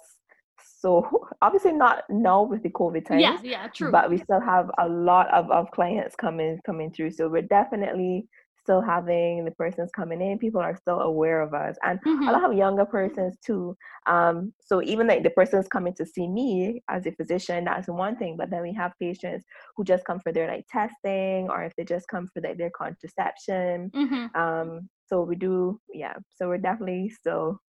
so 0.79 1.27
obviously 1.41 1.74
not 1.74 2.03
now 2.09 2.43
with 2.43 2.63
the 2.63 2.69
COVID 2.69 3.05
times. 3.05 3.21
Yeah, 3.21 3.38
yeah, 3.43 3.67
true. 3.67 3.91
But 3.91 4.09
we 4.09 4.17
still 4.17 4.39
have 4.39 4.71
a 4.79 4.88
lot 4.88 5.31
of, 5.33 5.51
of 5.51 5.69
clients 5.71 6.15
coming 6.15 6.59
coming 6.65 6.91
through. 6.91 7.12
So 7.12 7.27
we're 7.27 7.41
definitely 7.41 8.27
still 8.62 8.81
having 8.81 9.45
the 9.45 9.51
persons 9.51 9.89
coming 9.95 10.21
in. 10.21 10.38
People 10.38 10.62
are 10.62 10.75
still 10.75 11.01
aware 11.01 11.41
of 11.41 11.53
us. 11.53 11.75
And 11.83 12.00
mm-hmm. 12.01 12.27
a 12.27 12.31
lot 12.31 12.43
of 12.43 12.55
younger 12.55 12.86
persons 12.86 13.36
too. 13.43 13.75
Um, 14.05 14.53
so 14.63 14.81
even 14.83 15.07
like 15.07 15.24
the 15.24 15.31
persons 15.31 15.67
coming 15.67 15.93
to 15.95 16.05
see 16.05 16.27
me 16.27 16.83
as 16.88 17.05
a 17.07 17.12
physician, 17.12 17.65
that's 17.65 17.88
one 17.88 18.15
thing. 18.15 18.38
But 18.38 18.51
then 18.51 18.62
we 18.62 18.74
have 18.75 18.91
patients 19.00 19.43
who 19.75 19.83
just 19.83 20.05
come 20.05 20.19
for 20.19 20.31
their 20.31 20.48
like 20.48 20.65
testing 20.69 21.50
or 21.50 21.63
if 21.63 21.75
they 21.75 21.83
just 21.83 22.07
come 22.07 22.27
for 22.27 22.41
like, 22.41 22.57
their 22.57 22.69
contraception. 22.69 23.89
Mm-hmm. 23.89 24.39
Um, 24.39 24.89
so 25.07 25.24
we 25.24 25.36
do, 25.36 25.79
yeah. 25.91 26.13
So 26.36 26.48
we're 26.48 26.59
definitely 26.59 27.09
still 27.09 27.59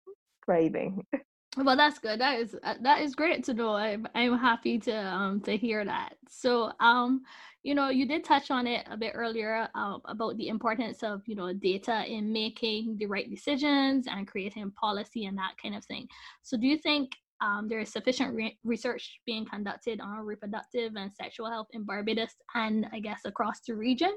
thriving. 0.44 1.02
well 1.56 1.76
that's 1.76 1.98
good. 1.98 2.20
That 2.20 2.38
is 2.38 2.56
uh, 2.62 2.74
that 2.82 3.02
is 3.02 3.14
great 3.14 3.44
to 3.44 3.54
know. 3.54 3.74
I'm, 3.74 4.06
I'm 4.14 4.38
happy 4.38 4.78
to 4.80 4.94
um 4.94 5.40
to 5.42 5.56
hear 5.56 5.84
that. 5.84 6.14
So 6.28 6.72
um 6.80 7.22
you 7.62 7.74
know 7.74 7.88
you 7.88 8.06
did 8.06 8.24
touch 8.24 8.50
on 8.50 8.66
it 8.66 8.86
a 8.90 8.96
bit 8.96 9.12
earlier 9.14 9.68
uh, 9.74 9.98
about 10.04 10.36
the 10.36 10.48
importance 10.48 11.02
of 11.02 11.22
you 11.26 11.34
know 11.34 11.52
data 11.52 12.04
in 12.06 12.32
making 12.32 12.96
the 12.98 13.06
right 13.06 13.28
decisions 13.28 14.06
and 14.06 14.28
creating 14.28 14.70
policy 14.72 15.26
and 15.26 15.36
that 15.38 15.54
kind 15.60 15.74
of 15.74 15.84
thing. 15.84 16.06
So 16.42 16.56
do 16.56 16.66
you 16.66 16.78
think 16.78 17.10
um, 17.40 17.68
there 17.68 17.80
is 17.80 17.90
sufficient 17.90 18.34
re- 18.34 18.58
research 18.64 19.18
being 19.26 19.46
conducted 19.46 20.00
on 20.00 20.18
reproductive 20.20 20.92
and 20.96 21.10
sexual 21.14 21.50
health 21.50 21.68
in 21.72 21.84
Barbados 21.84 22.34
and 22.54 22.86
I 22.92 23.00
guess 23.00 23.20
across 23.24 23.60
the 23.66 23.74
region. 23.74 24.12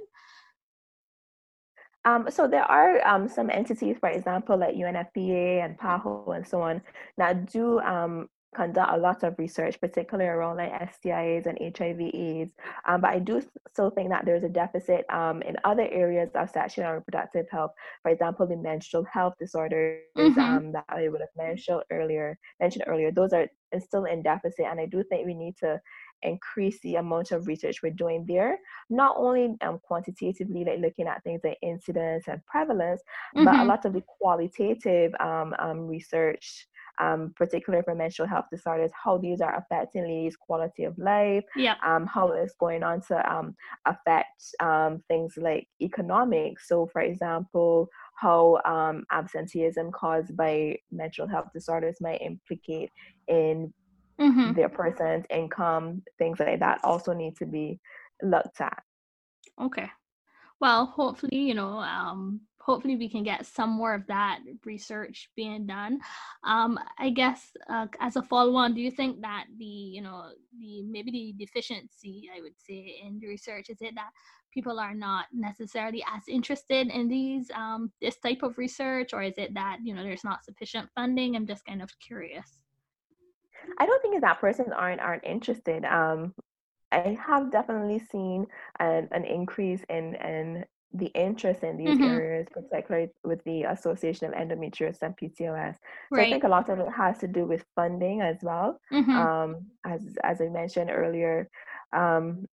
Um, 2.06 2.30
so 2.30 2.48
there 2.48 2.64
are 2.64 3.06
um, 3.08 3.30
some 3.30 3.50
entities, 3.50 3.98
for 4.00 4.10
example, 4.10 4.58
like 4.58 4.76
UNFPA 4.76 5.64
and 5.64 5.78
PAHO 5.78 6.36
and 6.36 6.46
so 6.46 6.62
on, 6.62 6.82
that 7.18 7.52
do 7.52 7.80
um, 7.80 8.28
conduct 8.54 8.92
a 8.94 8.98
lot 8.98 9.24
of 9.24 9.38
research, 9.38 9.80
particularly 9.80 10.30
around 10.30 10.58
like 10.58 10.72
STIs 10.72 11.46
and 11.46 11.58
HIV/AIDS. 11.76 12.52
Um, 12.88 13.02
but 13.02 13.12
I 13.12 13.20
do 13.20 13.42
still 13.68 13.90
think 13.90 14.10
that 14.10 14.26
there's 14.26 14.44
a 14.44 14.50
deficit 14.50 15.06
um, 15.10 15.42
in 15.42 15.56
other 15.64 15.88
areas 15.92 16.30
of 16.36 16.50
sexual 16.50 16.86
and 16.86 16.96
reproductive 16.96 17.46
health. 17.52 17.72
For 18.02 18.12
example, 18.12 18.48
the 18.48 18.58
menstrual 18.58 19.06
health 19.12 19.34
disorders 19.40 20.02
mm-hmm. 20.18 20.40
um, 20.40 20.72
that 20.74 20.86
I 20.90 21.10
would 21.10 21.22
have 21.22 21.30
mentioned 21.36 21.84
earlier. 21.92 22.38
Mentioned 22.60 22.86
earlier, 22.88 23.12
those 23.12 23.34
are 23.34 23.48
still 23.80 24.06
in 24.06 24.22
deficit, 24.22 24.66
and 24.70 24.80
I 24.80 24.86
do 24.86 25.04
think 25.04 25.26
we 25.26 25.34
need 25.34 25.58
to 25.58 25.82
increase 26.24 26.80
the 26.82 26.96
amount 26.96 27.32
of 27.32 27.48
research 27.48 27.82
we're 27.82 27.92
doing 27.92 28.26
there, 28.28 28.58
not 28.90 29.16
only 29.18 29.56
um, 29.62 29.80
quantitatively, 29.84 30.66
like 30.66 30.80
looking 30.80 31.08
at 31.08 31.24
things 31.24 31.42
like 31.44 31.58
incidence 31.62 32.26
and 32.28 32.46
prevalence, 32.46 33.02
mm-hmm. 33.36 33.46
but 33.46 33.54
a 33.54 33.58
mm-hmm. 33.58 33.68
lot 33.68 33.86
of 33.86 33.94
the 33.94 34.04
qualitative 34.20 35.14
um, 35.20 35.54
um, 35.60 35.88
research, 35.88 36.68
um, 37.00 37.34
particularly 37.36 37.84
for 37.84 37.96
menstrual 37.96 38.28
health 38.28 38.46
disorders, 38.52 38.92
how 38.94 39.18
these 39.18 39.42
are 39.42 39.58
affecting 39.58 40.04
ladies' 40.04 40.36
quality 40.36 40.84
of 40.84 40.98
life, 40.98 41.44
yeah. 41.56 41.76
um, 41.86 42.06
how 42.06 42.32
it's 42.32 42.56
going 42.60 42.84
on 42.84 43.02
to 43.02 43.34
um, 43.34 43.56
affect 43.86 44.44
um, 44.60 45.04
things 45.08 45.34
like 45.38 45.68
economics. 45.82 46.68
So, 46.68 46.88
for 46.88 47.02
example, 47.02 47.90
how 48.16 48.62
um, 48.66 49.06
absenteeism 49.12 49.92
caused 49.92 50.36
by 50.38 50.78
menstrual 50.92 51.28
health 51.28 51.48
disorders 51.54 51.98
might 52.00 52.22
implicate 52.22 52.92
in 53.28 53.74
mm-hmm. 54.20 54.54
their 54.54 54.70
person's 54.70 55.26
income, 55.30 56.02
things 56.18 56.40
like 56.40 56.60
that 56.60 56.80
also 56.84 57.14
need 57.14 57.38
to 57.38 57.46
be 57.46 57.80
looked 58.22 58.62
at. 58.62 58.82
Okay. 59.62 59.90
Well, 60.60 60.86
hopefully, 60.86 61.38
you 61.38 61.54
know, 61.54 61.80
um, 61.80 62.42
hopefully 62.62 62.96
we 62.96 63.10
can 63.10 63.24
get 63.24 63.46
some 63.46 63.70
more 63.70 63.94
of 63.94 64.08
that 64.08 64.40
research 64.66 65.30
being 65.36 65.68
done. 65.68 66.00
Um, 66.46 66.80
I 66.98 67.10
guess 67.10 67.52
uh, 67.70 67.88
as 68.00 68.16
a 68.16 68.22
follow-on, 68.22 68.74
do 68.74 68.82
you 68.82 68.90
think 68.90 69.22
that 69.22 69.46
the, 69.58 69.66
you 69.66 70.02
know, 70.02 70.30
the 70.58 70.84
maybe 70.84 71.12
the 71.12 71.46
deficiency, 71.46 72.30
I 72.36 72.42
would 72.42 72.58
say, 72.58 73.02
in 73.06 73.20
the 73.20 73.28
research 73.28 73.70
is 73.70 73.82
it 73.82 73.96
that 73.96 74.12
people 74.54 74.80
are 74.80 74.94
not 74.94 75.26
necessarily 75.34 76.04
as 76.16 76.24
interested 76.30 76.88
in 76.88 77.10
these 77.10 77.50
um, 77.56 77.92
this 78.02 78.18
type 78.20 78.44
of 78.44 78.58
research, 78.58 79.14
or 79.14 79.24
is 79.24 79.34
it 79.38 79.54
that 79.56 79.80
you 79.84 79.94
know 79.94 80.04
there's 80.04 80.24
not 80.24 80.46
sufficient 80.46 80.90
funding? 80.96 81.36
I'm 81.36 81.48
just 81.48 81.66
kind 81.66 81.82
of 81.82 81.90
curious. 82.00 82.63
I 83.78 83.86
don't 83.86 84.02
think 84.02 84.16
it's 84.16 84.22
that 84.22 84.40
persons 84.40 84.70
aren't 84.76 85.02
aren't 85.02 85.24
interested. 85.24 85.86
Um, 85.86 86.34
I 86.92 87.18
have 87.26 87.52
definitely 87.52 88.00
seen 88.00 88.46
an, 88.80 89.08
an 89.12 89.26
increase 89.26 89.84
in 89.90 90.16
in 90.16 90.66
the 90.94 91.08
interest 91.08 91.64
in 91.64 91.76
these 91.76 91.90
mm-hmm. 91.90 92.04
areas, 92.04 92.48
particularly 92.54 93.10
with 93.24 93.44
the 93.46 93.64
Association 93.64 94.28
of 94.28 94.34
Endometriosis 94.34 95.02
and 95.02 95.18
PCOS. 95.18 95.74
So 95.74 95.80
right. 96.12 96.28
I 96.28 96.32
think 96.32 96.44
a 96.44 96.48
lot 96.48 96.70
of 96.70 96.80
it 96.80 96.92
has 96.92 97.18
to 97.20 97.28
do 97.28 97.46
with 97.46 97.66
funding 97.76 98.22
as 98.22 98.38
well. 98.44 98.80
Mm-hmm. 98.92 99.12
Um, 99.12 99.56
as 99.86 100.02
as 100.24 100.40
I 100.40 100.50
mentioned 100.50 100.92
earlier, 100.92 101.50
um, 101.94 102.46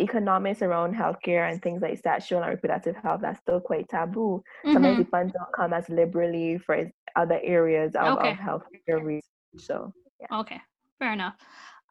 economics 0.00 0.62
around 0.62 0.94
healthcare 0.94 1.50
and 1.50 1.62
things 1.62 1.82
like 1.82 1.98
sexual 1.98 2.42
and 2.42 2.50
reproductive 2.50 2.96
health 2.96 3.20
that's 3.20 3.40
still 3.40 3.60
quite 3.60 3.88
taboo. 3.88 4.42
Mm-hmm. 4.64 4.72
Sometimes 4.72 4.98
the 4.98 5.04
funds 5.04 5.32
don't 5.32 5.52
come 5.54 5.72
as 5.72 5.88
liberally 5.88 6.58
for 6.58 6.90
other 7.16 7.40
areas 7.42 7.94
of, 7.94 8.18
okay. 8.18 8.30
of 8.30 8.36
healthcare 8.38 9.02
research. 9.02 9.24
So 9.58 9.92
yeah. 10.20 10.40
Okay, 10.40 10.60
fair 10.98 11.12
enough. 11.12 11.34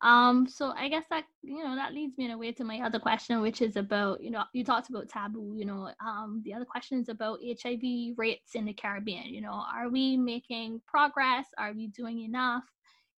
Um, 0.01 0.47
so 0.47 0.71
I 0.77 0.87
guess 0.87 1.03
that 1.09 1.25
you 1.41 1.61
know 1.63 1.75
that 1.75 1.93
leads 1.93 2.17
me 2.17 2.25
in 2.25 2.31
a 2.31 2.37
way 2.37 2.53
to 2.53 2.63
my 2.63 2.79
other 2.79 2.99
question, 2.99 3.41
which 3.41 3.61
is 3.61 3.75
about 3.75 4.21
you 4.23 4.31
know 4.31 4.43
you 4.53 4.63
talked 4.63 4.89
about 4.89 5.09
taboo. 5.09 5.55
You 5.57 5.65
know, 5.65 5.89
um, 6.05 6.41
the 6.45 6.53
other 6.53 6.65
question 6.65 6.99
is 6.99 7.09
about 7.09 7.39
HIV 7.43 8.17
rates 8.17 8.55
in 8.55 8.65
the 8.65 8.73
Caribbean. 8.73 9.25
You 9.33 9.41
know, 9.41 9.63
are 9.73 9.89
we 9.89 10.15
making 10.15 10.81
progress? 10.87 11.47
Are 11.57 11.73
we 11.73 11.87
doing 11.87 12.21
enough? 12.21 12.63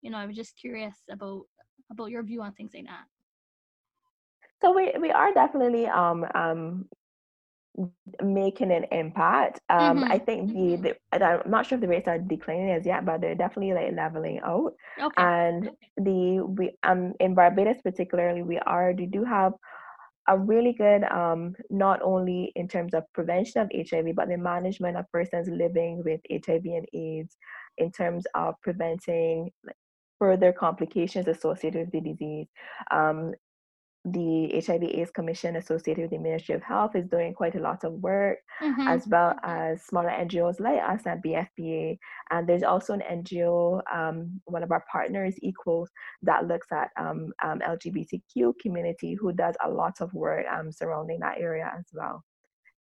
You 0.01 0.11
know, 0.11 0.17
I 0.17 0.27
was 0.27 0.37
just 0.37 0.57
curious 0.57 0.97
about 1.11 1.43
about 1.91 2.11
your 2.11 2.23
view 2.23 2.41
on 2.41 2.53
things 2.53 2.73
like 2.75 2.87
that. 2.87 3.05
So 4.63 4.75
we 4.75 4.93
we 4.99 5.11
are 5.11 5.35
definitely 5.35 5.87
um 5.87 6.25
um 6.35 6.89
making 8.23 8.73
an 8.73 8.85
impact. 8.91 9.61
Um, 9.69 10.01
mm-hmm. 10.01 10.13
I 10.13 10.19
think 10.19 10.53
the, 10.53 10.59
mm-hmm. 10.59 10.83
the 11.19 11.25
I'm 11.25 11.51
not 11.51 11.67
sure 11.67 11.77
if 11.77 11.83
the 11.83 11.89
rates 11.89 12.09
are 12.09 12.19
declining 12.19 12.71
as 12.71 12.87
yet, 12.87 13.05
but 13.05 13.21
they're 13.21 13.35
definitely 13.35 13.75
like 13.75 13.95
leveling 13.95 14.41
out. 14.45 14.75
Okay. 15.01 15.23
And 15.23 15.71
the 15.97 16.45
we 16.45 16.73
um 16.83 17.15
in 17.21 17.35
Barbados 17.35 17.81
particularly 17.83 18.43
we 18.43 18.59
are 18.59 18.93
we 18.97 19.07
do 19.07 19.25
have 19.25 19.53
a 20.29 20.39
really 20.39 20.73
good 20.73 21.05
um 21.05 21.55
not 21.71 22.01
only 22.03 22.53
in 22.55 22.69
terms 22.69 22.95
of 22.95 23.05
prevention 23.15 23.63
of 23.63 23.71
HIV 23.75 24.15
but 24.15 24.29
the 24.29 24.37
management 24.37 24.97
of 24.97 25.11
persons 25.11 25.49
living 25.49 26.03
with 26.05 26.21
HIV 26.31 26.65
and 26.65 26.87
AIDS 26.93 27.37
in 27.79 27.91
terms 27.91 28.25
of 28.35 28.55
preventing 28.63 29.51
further 30.19 30.53
complications 30.53 31.27
associated 31.27 31.87
with 31.87 31.93
the 31.93 32.13
disease. 32.13 32.47
Um, 32.91 33.33
the 34.05 34.63
HIV 34.65 34.83
AIDS 34.83 35.11
Commission 35.11 35.57
associated 35.57 36.03
with 36.03 36.11
the 36.11 36.19
Ministry 36.19 36.55
of 36.55 36.63
Health 36.63 36.97
is 36.97 37.07
doing 37.07 37.35
quite 37.35 37.55
a 37.55 37.61
lot 37.61 37.85
of 37.85 37.93
work, 37.95 38.39
mm-hmm. 38.63 38.89
as 38.89 39.07
well 39.07 39.35
as 39.43 39.83
smaller 39.83 40.09
NGOs 40.09 40.59
like 40.59 40.81
us 40.83 41.07
at 41.07 41.23
BFPA. 41.23 41.99
And 42.31 42.49
there's 42.49 42.63
also 42.63 42.95
an 42.95 43.03
NGO, 43.11 43.83
um, 43.95 44.41
one 44.47 44.63
of 44.63 44.71
our 44.71 44.85
partners, 44.91 45.35
Equals, 45.43 45.91
that 46.23 46.47
looks 46.47 46.69
at 46.73 46.91
um, 46.99 47.33
um, 47.45 47.61
LGBTQ 47.61 48.55
community 48.61 49.15
who 49.21 49.33
does 49.33 49.55
a 49.63 49.69
lot 49.69 50.01
of 50.01 50.13
work 50.15 50.47
um, 50.51 50.73
surrounding 50.73 51.21
that 51.21 51.39
area 51.39 51.71
as 51.79 51.85
well. 51.93 52.25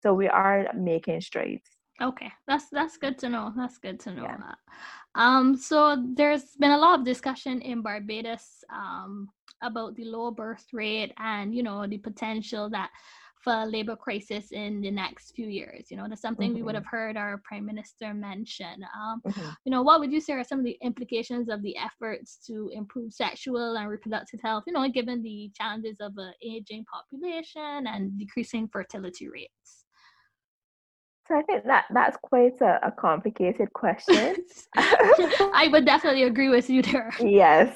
So 0.02 0.14
we 0.14 0.30
are 0.30 0.68
making 0.74 1.20
strides. 1.22 1.70
Okay, 2.02 2.32
that's 2.48 2.70
that's 2.70 2.98
good 2.98 3.18
to 3.20 3.30
know. 3.30 3.54
That's 3.56 3.78
good 3.78 4.00
to 4.02 4.14
know. 4.14 4.24
Yeah. 4.24 4.54
Um, 5.16 5.58
so 5.58 6.02
there's 6.16 6.56
been 6.60 6.72
a 6.72 6.78
lot 6.78 7.00
of 7.00 7.06
discussion 7.06 7.62
in 7.62 7.82
Barbados 7.82 8.64
um, 8.74 9.30
about 9.62 9.96
the 9.96 10.06
low 10.06 10.32
birth 10.32 10.66
rate 10.72 11.14
and 11.18 11.54
you 11.54 11.64
know 11.64 11.86
the 11.88 11.98
potential 11.98 12.70
that 12.70 12.90
for 13.44 13.54
a 13.54 13.66
labor 13.66 13.96
crisis 13.96 14.52
in 14.52 14.82
the 14.82 14.92
next 14.92 15.32
few 15.32 15.48
years. 15.48 15.90
You 15.90 15.98
know, 15.98 16.08
that's 16.10 16.22
something 16.22 16.50
mm-hmm. 16.50 16.56
we 16.56 16.64
would 16.64 16.76
mm-hmm. 16.76 16.84
have 16.84 16.92
heard 16.92 17.18
our 17.18 17.42
prime 17.46 17.66
minister 17.66 18.14
mention. 18.14 18.86
Um, 18.96 19.22
mm-hmm. 19.26 19.50
You 19.66 19.72
know, 19.72 19.82
what 19.82 20.00
would 20.00 20.12
you 20.12 20.20
say 20.20 20.34
are 20.34 20.44
some 20.44 20.60
of 20.60 20.66
the 20.66 20.78
implications 20.82 21.50
of 21.50 21.62
the 21.62 21.78
efforts 21.78 22.38
to 22.48 22.70
improve 22.74 23.14
sexual 23.14 23.78
and 23.78 23.90
reproductive 23.90 24.42
health? 24.42 24.66
You 24.68 24.74
know, 24.74 24.88
given 24.90 25.22
the 25.22 25.52
challenges 25.56 25.98
of 26.02 26.14
an 26.18 26.34
aging 26.44 26.86
population 26.86 27.88
and 27.88 28.18
decreasing 28.20 28.68
fertility 28.68 29.30
rates. 29.30 29.79
So 31.30 31.38
I 31.38 31.44
think 31.44 31.64
that 31.66 31.86
that's 31.92 32.18
quite 32.24 32.60
a, 32.60 32.88
a 32.88 32.92
complicated 32.92 33.72
question. 33.74 34.38
I 34.76 35.70
would 35.72 35.86
definitely 35.86 36.24
agree 36.24 36.50
with 36.50 36.72
you 36.72 36.82
there. 36.82 37.12
Yes. 37.20 37.76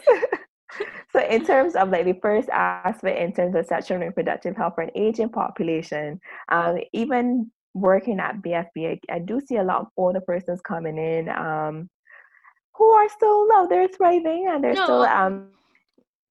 so 1.12 1.20
in 1.20 1.46
terms 1.46 1.76
of 1.76 1.90
like 1.90 2.06
the 2.06 2.18
first 2.20 2.50
aspect 2.50 3.20
in 3.20 3.32
terms 3.32 3.56
of 3.56 3.68
sexual 3.68 3.98
and 3.98 4.06
reproductive 4.06 4.58
health 4.58 4.74
for 4.74 4.82
an 4.82 4.90
aging 4.96 5.30
population, 5.30 6.20
um, 6.50 6.80
even 6.94 7.52
working 7.76 8.20
at 8.20 8.42
BFB, 8.42 9.00
I, 9.10 9.16
I, 9.16 9.20
do 9.20 9.40
see 9.40 9.58
a 9.58 9.64
lot 9.64 9.82
of 9.82 9.88
older 9.98 10.22
persons 10.22 10.60
coming 10.62 10.98
in 10.98 11.30
um, 11.30 11.90
who 12.76 12.90
are 12.90 13.10
still 13.10 13.48
no, 13.50 13.68
they're 13.68 13.88
thriving 13.88 14.48
and 14.50 14.64
they're 14.64 14.74
no. 14.74 14.84
still 14.84 15.04
um. 15.04 15.50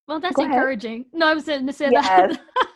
Well, 0.08 0.18
that's 0.18 0.40
encouraging. 0.40 1.04
No, 1.12 1.28
I 1.28 1.34
was 1.34 1.44
going 1.44 1.68
to 1.68 1.72
say 1.72 1.88
yes. 1.92 2.04
that. 2.08 2.40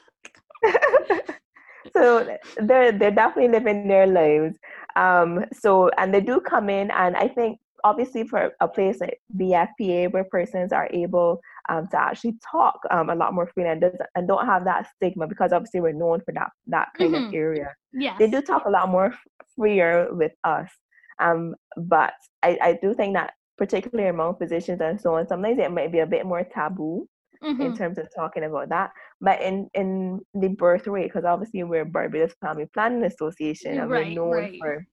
so 1.96 2.36
they're 2.58 2.92
they're 2.92 3.10
definitely 3.10 3.52
living 3.52 3.88
their 3.88 4.06
lives. 4.06 4.56
Um, 4.94 5.44
so 5.52 5.90
and 5.98 6.12
they 6.12 6.20
do 6.20 6.40
come 6.40 6.68
in, 6.70 6.90
and 6.90 7.16
I 7.16 7.28
think 7.28 7.58
obviously 7.84 8.26
for 8.26 8.52
a 8.60 8.68
place 8.68 9.00
like 9.00 9.20
BFPA 9.36 10.12
where 10.12 10.24
persons 10.24 10.72
are 10.72 10.88
able 10.92 11.40
um, 11.68 11.86
to 11.88 12.00
actually 12.00 12.34
talk 12.50 12.80
um, 12.90 13.10
a 13.10 13.14
lot 13.14 13.32
more 13.32 13.46
freely 13.46 13.70
and, 13.70 13.80
does, 13.80 13.92
and 14.16 14.26
don't 14.26 14.46
have 14.46 14.64
that 14.64 14.88
stigma 14.96 15.26
because 15.26 15.52
obviously 15.52 15.80
we're 15.80 15.92
known 15.92 16.20
for 16.20 16.32
that 16.32 16.50
that 16.66 16.88
kind 16.98 17.14
mm-hmm. 17.14 17.28
of 17.28 17.34
area. 17.34 17.74
Yeah, 17.92 18.16
they 18.18 18.28
do 18.28 18.42
talk 18.42 18.64
a 18.66 18.70
lot 18.70 18.88
more 18.88 19.14
freer 19.56 20.08
with 20.12 20.32
us. 20.44 20.70
Um, 21.18 21.54
but 21.76 22.12
I, 22.42 22.58
I 22.60 22.78
do 22.82 22.92
think 22.92 23.14
that 23.14 23.32
particularly 23.56 24.10
among 24.10 24.36
physicians 24.36 24.80
and 24.82 25.00
so 25.00 25.14
on, 25.14 25.26
sometimes 25.26 25.58
it 25.58 25.72
might 25.72 25.92
be 25.92 26.00
a 26.00 26.06
bit 26.06 26.26
more 26.26 26.44
taboo 26.44 27.08
mm-hmm. 27.42 27.62
in 27.62 27.76
terms 27.76 27.98
of 27.98 28.08
talking 28.14 28.44
about 28.44 28.68
that. 28.70 28.90
But 29.20 29.40
in 29.40 29.68
in 29.74 30.20
the 30.34 30.48
birth 30.48 30.86
rate, 30.86 31.12
because 31.12 31.24
obviously 31.24 31.62
we're 31.64 31.84
Barbados 31.84 32.34
Family 32.40 32.66
Planning 32.72 33.04
Association 33.04 33.78
and 33.78 33.90
right, 33.90 34.06
we're 34.06 34.14
known 34.14 34.30
right. 34.30 34.58
for 34.60 34.86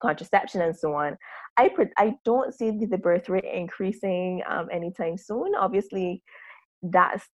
contraception 0.00 0.62
and 0.62 0.76
so 0.76 0.94
on. 0.94 1.16
I 1.56 1.68
pre- 1.68 1.92
I 1.98 2.14
don't 2.24 2.54
see 2.54 2.70
the, 2.70 2.86
the 2.86 2.98
birth 2.98 3.28
rate 3.28 3.44
increasing 3.44 4.42
um, 4.48 4.68
anytime 4.72 5.16
soon. 5.18 5.54
Obviously, 5.58 6.22
that's 6.82 7.26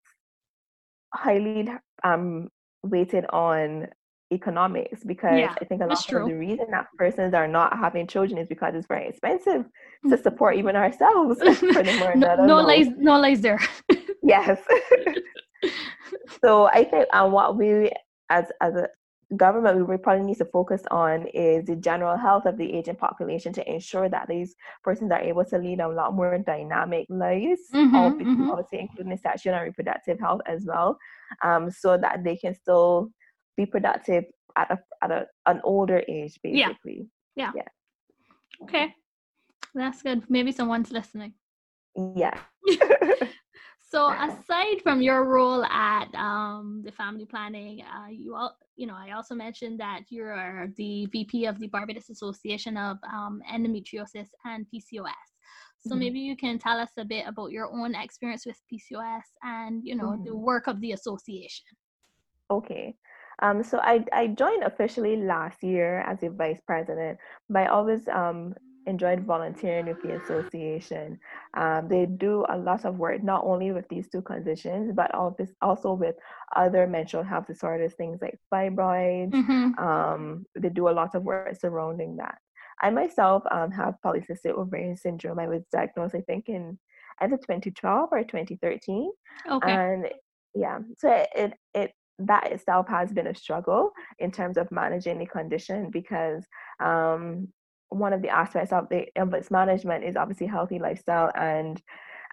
highly 1.15 1.69
um, 2.05 2.49
weighted 2.83 3.27
on 3.31 3.89
economics 4.33 5.05
because 5.05 5.39
Yeah, 5.39 5.55
I 5.61 5.65
think 5.65 5.83
a 5.83 5.87
lot 5.87 6.13
of 6.13 6.29
the 6.29 6.35
reason 6.35 6.67
that 6.73 6.87
persons 6.99 7.33
are 7.33 7.47
not 7.47 7.79
having 7.79 8.07
children 8.07 8.39
is 8.39 8.49
because 8.49 8.75
it's 8.75 8.87
very 8.87 9.09
expensive 9.09 9.65
to 10.09 10.17
Mm. 10.17 10.23
support 10.23 10.57
even 10.57 10.75
ourselves 10.75 11.39
no, 12.17 12.35
no 12.45 12.61
lies, 12.61 12.89
no 12.97 13.19
lies 13.21 13.41
there. 13.41 13.61
Yes. 14.27 14.61
so 16.45 16.67
I 16.67 16.85
think 16.85 17.07
um, 17.15 17.33
what 17.33 17.57
we 17.57 17.91
as 18.29 18.47
as 18.61 18.75
a 18.75 18.89
government 19.37 19.89
we 19.89 19.97
probably 19.97 20.25
need 20.25 20.39
to 20.39 20.45
focus 20.45 20.83
on 20.91 21.27
is 21.29 21.65
the 21.65 21.77
general 21.77 22.17
health 22.17 22.47
of 22.47 22.57
the 22.57 22.73
aging 22.73 22.97
population 22.97 23.53
to 23.53 23.73
ensure 23.73 24.09
that 24.09 24.29
these 24.29 24.55
persons 24.85 25.11
are 25.11 25.21
able 25.21 25.45
to 25.45 25.59
lead 25.59 25.81
a 25.81 25.89
lot 25.89 26.15
more 26.15 26.39
dynamic 26.39 27.07
lives, 27.09 27.61
hmm 27.73 27.95
obviously, 27.95 28.35
hmm 28.35 28.51
obviously 28.51 28.81
including 28.81 29.17
sexual 29.17 29.55
and 29.55 29.65
reproductive 29.65 30.19
health 30.21 30.41
as 30.47 30.65
well, 30.65 30.97
um, 31.43 31.71
so 31.71 31.97
that 31.97 32.23
they 32.25 32.37
can 32.37 32.55
still 32.55 33.11
be 33.57 33.67
productive 33.67 34.25
at 34.57 34.71
a 34.71 34.79
at 35.03 35.11
a, 35.11 35.27
an 35.47 35.61
older 35.65 36.03
age, 36.09 36.39
basically. 36.43 37.09
Yeah. 37.35 37.53
Yeah. 37.55 37.69
Okay, 38.63 38.95
that's 39.75 40.03
good. 40.03 40.23
Maybe 40.29 40.53
someone's 40.53 40.91
listening. 40.91 41.35
Yeah. 42.15 42.39
So 43.89 44.11
aside 44.11 44.83
from 44.83 45.01
your 45.01 45.25
role 45.25 45.65
at 45.65 46.13
um, 46.15 46.83
the 46.85 46.91
family 46.91 47.25
planning, 47.25 47.83
uh, 47.83 48.09
you 48.11 48.35
all, 48.35 48.57
you 48.75 48.87
know, 48.87 48.97
I 48.97 49.13
also 49.13 49.35
mentioned 49.35 49.79
that 49.79 50.03
you're 50.11 50.69
the 50.77 51.07
VP 51.07 51.47
of 51.47 51.61
the 51.61 51.69
Barbados 51.69 52.11
Association 52.11 52.77
of 52.77 52.99
um, 53.13 53.41
Endometriosis 53.49 54.29
and 54.45 54.67
PCOS. 54.75 55.29
So 55.79 55.95
Mhm. 55.95 56.01
maybe 56.01 56.19
you 56.19 56.37
can 56.37 56.59
tell 56.59 56.81
us 56.81 56.91
a 56.99 57.05
bit 57.05 57.27
about 57.29 57.53
your 57.53 57.71
own 57.73 57.95
experience 57.95 58.45
with 58.45 58.61
PCOS 58.73 59.23
and 59.45 59.85
you 59.85 59.95
know 59.95 60.17
the 60.25 60.35
Mhm. 60.35 60.37
work 60.37 60.67
of 60.67 60.81
the 60.81 60.93
association. 60.93 61.67
Okay. 62.51 62.97
Um, 63.43 63.63
so 63.63 63.79
I, 63.79 64.05
I 64.13 64.29
joined 64.29 64.63
officially 64.65 65.17
last 65.17 65.63
year 65.63 66.01
as 66.01 66.23
a 66.23 66.31
vice 66.31 66.61
president, 66.67 67.19
but 67.51 67.65
I 67.65 67.67
always 67.67 68.09
um, 68.09 68.55
enjoyed 68.87 69.21
volunteering 69.25 69.87
with 69.87 70.01
the 70.03 70.13
association. 70.13 71.19
Um, 71.57 71.89
they 71.89 72.07
do 72.07 72.45
a 72.49 72.57
lot 72.57 72.85
of 72.85 72.99
work, 72.99 73.23
not 73.23 73.45
only 73.45 73.73
with 73.73 73.89
these 73.89 74.09
two 74.09 74.23
conditions, 74.23 74.93
but 74.95 75.11
also 75.61 75.93
with 75.93 76.17
other 76.55 76.87
menstrual 76.87 77.25
health 77.25 77.47
disorders, 77.47 77.95
things 77.95 78.21
like 78.23 78.39
fibroids. 78.53 79.37
hmm 79.37 79.73
Um, 79.79 80.47
they 80.59 80.69
do 80.71 80.89
a 80.89 80.91
lot 80.97 81.15
of 81.15 81.25
work 81.25 81.55
surrounding 81.57 82.17
that. 82.17 82.39
I 82.81 82.91
myself 82.91 83.43
um, 83.51 83.71
have 83.73 83.95
polycystic 84.05 84.53
ovarian 84.57 84.97
syndrome. 84.97 85.39
I 85.39 85.49
was 85.49 85.63
diagnosed, 85.73 86.15
I 86.15 86.21
think, 86.23 86.49
in 86.49 86.79
either 87.21 87.37
2012 87.39 88.09
or 88.13 88.23
2013 88.25 89.11
Okay. 89.51 89.79
and 89.79 90.09
yeah 90.55 90.79
so 90.99 91.11
it, 91.11 91.29
it 91.35 91.53
it 91.75 91.93
that 92.19 92.51
itself 92.53 92.87
has 92.89 93.13
been 93.13 93.27
a 93.27 93.35
struggle 93.35 93.93
in 94.19 94.31
terms 94.31 94.57
of 94.57 94.71
managing 94.71 95.19
the 95.19 95.27
condition 95.27 95.91
because 95.91 96.47
um 96.81 97.49
one 97.91 98.13
of 98.13 98.23
the 98.23 98.29
aspects 98.29 98.73
of 98.73 98.89
the 98.89 99.07
of 99.17 99.33
its 99.35 99.51
management 99.51 100.05
is 100.05 100.17
obviously 100.17 100.47
healthy 100.47 100.79
lifestyle 100.79 101.31
and 101.35 101.81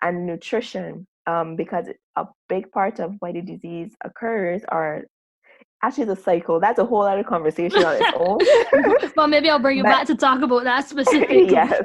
and 0.01 0.25
nutrition 0.25 1.07
um 1.27 1.55
because 1.55 1.87
a 2.15 2.25
big 2.49 2.71
part 2.71 2.99
of 2.99 3.15
why 3.19 3.31
the 3.31 3.41
disease 3.41 3.95
occurs 4.03 4.63
are 4.67 5.03
actually 5.83 6.05
the 6.05 6.15
cycle 6.15 6.59
that's 6.59 6.79
a 6.79 6.85
whole 6.85 7.03
other 7.03 7.23
conversation 7.23 7.83
on 7.83 7.97
its 7.99 8.13
own 8.15 8.39
well, 9.15 9.27
maybe 9.27 9.49
I'll 9.49 9.59
bring 9.59 9.77
you 9.77 9.83
But- 9.83 9.89
back 9.89 10.07
to 10.07 10.15
talk 10.15 10.41
about 10.41 10.63
that 10.63 10.87
specifically. 10.87 11.49
yes. 11.49 11.83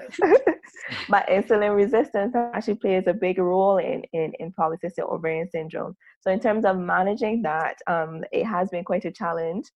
but 1.08 1.26
insulin 1.28 1.76
resistance 1.76 2.34
actually 2.34 2.76
plays 2.76 3.04
a 3.06 3.14
big 3.14 3.38
role 3.38 3.78
in, 3.78 4.02
in, 4.12 4.32
in 4.38 4.52
polycystic 4.52 5.00
ovarian 5.10 5.48
syndrome. 5.50 5.96
So 6.20 6.30
in 6.30 6.40
terms 6.40 6.64
of 6.64 6.78
managing 6.78 7.42
that, 7.42 7.76
um, 7.86 8.24
it 8.32 8.44
has 8.44 8.70
been 8.70 8.84
quite 8.84 9.04
a 9.04 9.10
challenge. 9.10 9.66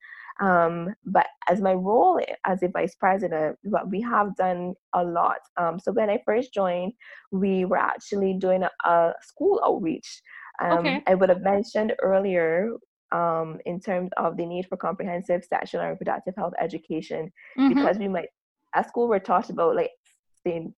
Um, 0.40 0.94
but 1.04 1.26
as 1.48 1.60
my 1.60 1.74
role 1.74 2.18
as 2.46 2.62
a 2.62 2.68
vice 2.68 2.94
president, 2.94 3.58
what 3.62 3.90
we 3.90 4.00
have 4.00 4.34
done 4.36 4.74
a 4.94 5.04
lot. 5.04 5.38
Um, 5.58 5.78
so 5.78 5.92
when 5.92 6.08
I 6.08 6.20
first 6.24 6.54
joined, 6.54 6.92
we 7.30 7.64
were 7.64 7.76
actually 7.76 8.34
doing 8.34 8.62
a, 8.62 8.70
a 8.88 9.12
school 9.22 9.60
outreach. 9.64 10.22
Um, 10.62 10.78
Okay. 10.78 11.02
I 11.06 11.14
would 11.14 11.28
have 11.28 11.42
mentioned 11.42 11.94
earlier 12.02 12.70
um, 13.12 13.58
in 13.66 13.80
terms 13.80 14.10
of 14.16 14.36
the 14.36 14.46
need 14.46 14.66
for 14.68 14.76
comprehensive 14.76 15.44
sexual 15.44 15.80
and 15.80 15.90
reproductive 15.90 16.34
health 16.36 16.54
education 16.60 17.32
Mhm. 17.58 17.68
because 17.74 17.98
we 17.98 18.08
might 18.08 18.28
at 18.74 18.88
school 18.88 19.06
we're 19.08 19.18
taught 19.18 19.50
about 19.50 19.76
like 19.76 19.90
the 20.44 20.72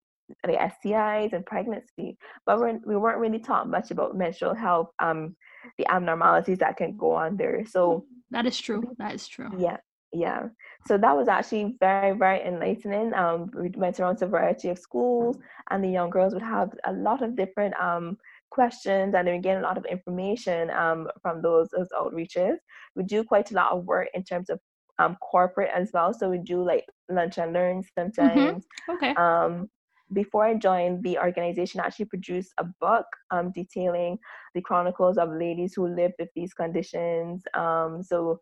like 0.46 0.58
STIs 0.58 1.32
and 1.34 1.44
pregnancy, 1.44 2.16
but 2.46 2.58
we're, 2.58 2.78
we 2.86 2.96
weren't 2.96 3.18
really 3.18 3.38
taught 3.38 3.68
much 3.68 3.90
about 3.90 4.16
menstrual 4.16 4.54
health, 4.54 4.88
um, 4.98 5.36
the 5.78 5.86
abnormalities 5.88 6.58
that 6.58 6.78
can 6.78 6.96
go 6.96 7.12
on 7.12 7.36
there. 7.36 7.64
So 7.66 8.06
That 8.30 8.46
is 8.46 8.58
true. 8.58 8.82
That 8.98 9.14
is 9.14 9.28
true. 9.28 9.50
yeah, 9.58 9.76
yeah. 10.14 10.48
So 10.86 10.96
that 10.96 11.14
was 11.14 11.28
actually 11.28 11.76
very, 11.78 12.16
very 12.16 12.40
enlightening. 12.42 13.12
Um, 13.12 13.50
we 13.54 13.68
went 13.76 14.00
around 14.00 14.16
to 14.18 14.24
a 14.24 14.28
variety 14.28 14.70
of 14.70 14.78
schools, 14.78 15.36
and 15.70 15.84
the 15.84 15.88
young 15.90 16.08
girls 16.10 16.32
would 16.32 16.42
have 16.42 16.72
a 16.84 16.92
lot 16.92 17.22
of 17.22 17.36
different 17.36 17.74
um 17.78 18.16
questions, 18.54 19.14
and 19.14 19.26
they 19.26 19.32
would 19.32 19.42
get 19.42 19.58
a 19.58 19.66
lot 19.68 19.78
of 19.78 19.84
information 19.86 20.70
um 20.70 21.08
from 21.22 21.42
those 21.42 21.68
those 21.76 21.88
outreaches. 22.00 22.56
We 22.96 23.02
do 23.04 23.24
quite 23.24 23.50
a 23.50 23.54
lot 23.54 23.72
of 23.72 23.84
work 23.84 24.08
in 24.14 24.22
terms 24.24 24.48
of 24.50 24.58
um 24.98 25.16
corporate 25.32 25.70
as 25.74 25.90
well. 25.92 26.14
So 26.14 26.30
we 26.30 26.38
do 26.38 26.62
like 26.62 26.86
lunch 27.08 27.38
and 27.38 27.52
learn 27.52 27.82
sometimes. 27.98 28.64
Okay. 28.88 29.14
Um, 29.14 29.68
before 30.12 30.44
I 30.44 30.54
joined, 30.54 31.02
the 31.02 31.18
organization 31.18 31.80
actually 31.80 32.04
produced 32.04 32.52
a 32.58 32.64
book 32.80 33.06
um, 33.30 33.52
detailing 33.52 34.18
the 34.54 34.60
chronicles 34.60 35.16
of 35.16 35.30
ladies 35.30 35.72
who 35.74 35.88
lived 35.88 36.14
with 36.18 36.28
these 36.36 36.52
conditions. 36.54 37.42
Um, 37.54 38.02
so 38.02 38.38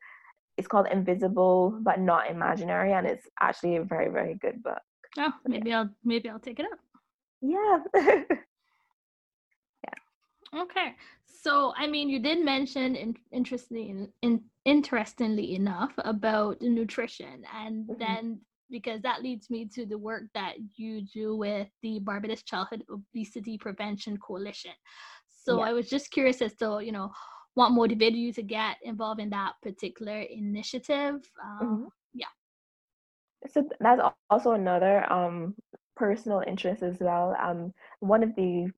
it's 0.59 0.69
called 0.69 0.89
Invisible 0.93 1.79
but 1.83 2.01
Not 2.01 2.31
Imaginary, 2.31 2.93
and 2.93 3.07
it's 3.07 3.27
actually 3.41 3.77
a 3.77 3.85
very, 3.85 4.11
very 4.11 4.35
good 4.35 4.63
book. 4.63 4.83
Oh, 5.19 5.33
maybe 5.47 5.73
I'll 5.73 5.91
maybe 6.05 6.29
I'll 6.29 6.39
take 6.39 6.61
it 6.61 6.67
up. 6.71 6.79
Yeah. 7.41 7.79
Okay. 10.55 10.95
So, 11.25 11.73
I 11.77 11.87
mean, 11.87 12.09
you 12.09 12.19
did 12.21 12.45
mention, 12.45 12.95
in, 12.95 13.15
interestingly, 13.33 14.11
in, 14.23 14.43
interestingly 14.65 15.55
enough, 15.55 15.93
about 15.99 16.61
nutrition, 16.61 17.45
and 17.55 17.87
Mhm. 17.89 17.99
then 17.99 18.41
because 18.71 19.03
that 19.03 19.23
leads 19.23 19.51
me 19.51 19.67
to 19.75 19.85
the 19.85 19.99
work 19.99 20.25
that 20.35 20.55
you 20.77 21.03
do 21.03 21.37
with 21.37 21.69
the 21.83 21.99
Barbados 22.01 22.43
Childhood 22.43 22.85
Obesity 22.91 23.59
Prevention 23.59 24.17
Coalition. 24.19 24.73
So, 25.27 25.59
Yeah. 25.59 25.65
I 25.65 25.73
was 25.73 25.89
just 25.89 26.11
curious 26.11 26.41
as 26.43 26.55
to, 26.57 26.81
you 26.83 26.93
know, 26.93 27.13
what 27.55 27.71
motivated 27.71 28.19
you 28.19 28.33
to 28.35 28.43
get 28.43 28.77
involved 28.83 29.21
in 29.21 29.31
that 29.31 29.55
particular 29.63 30.21
initiative. 30.21 31.17
Um, 31.43 31.89
yeah. 32.15 32.27
so 33.49 33.69
that's 33.81 34.01
also 34.31 34.53
another 34.53 35.11
um, 35.13 35.55
personal 35.97 36.43
interest 36.47 36.83
as 36.83 37.01
well. 37.01 37.37
Um, 37.41 37.73
one 38.01 38.23
of 38.23 38.35
the 38.37 38.71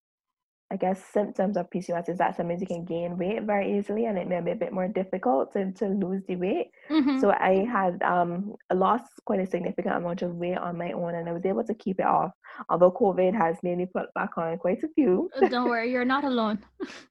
I 0.75 0.77
guess 0.77 1.01
symptoms 1.13 1.57
of 1.57 1.71
PCOS 1.71 2.09
is 2.09 2.19
that 2.19 2.37
sometimes 2.37 2.61
you 2.61 2.67
can 2.67 2.85
gain 2.85 3.17
weight 3.17 3.45
very 3.45 3.79
easily 3.79 4.07
and 4.07 4.19
it 4.19 4.27
may 4.27 4.41
be 4.41 4.51
a 4.51 4.57
bit 4.57 4.73
more 4.73 4.89
difficult 4.89 5.53
to, 5.53 5.71
to 5.71 5.87
lose 5.87 6.23
the 6.27 6.35
weight. 6.35 6.73
mhm. 6.91 7.21
So 7.21 7.31
I 7.31 7.65
had 7.77 8.03
um 8.03 8.55
lost 8.73 9.13
quite 9.25 9.39
a 9.39 9.47
significant 9.47 9.95
amount 9.95 10.23
of 10.23 10.35
weight 10.35 10.59
on 10.59 10.77
my 10.77 10.91
own 10.91 11.15
and 11.15 11.29
I 11.29 11.33
was 11.33 11.47
able 11.47 11.63
to 11.63 11.75
keep 11.75 12.01
it 12.01 12.07
off. 12.07 12.33
Although 12.69 12.91
COVID 12.91 13.33
has 13.37 13.57
made 13.63 13.79
me 13.79 13.87
put 13.87 14.13
back 14.15 14.37
on 14.37 14.59
quite 14.59 14.83
a 14.83 14.89
few. 14.97 15.31
Don't 15.49 15.69
worry, 15.69 15.93
you're 15.93 16.13
not 16.17 16.25
alone. 16.25 16.59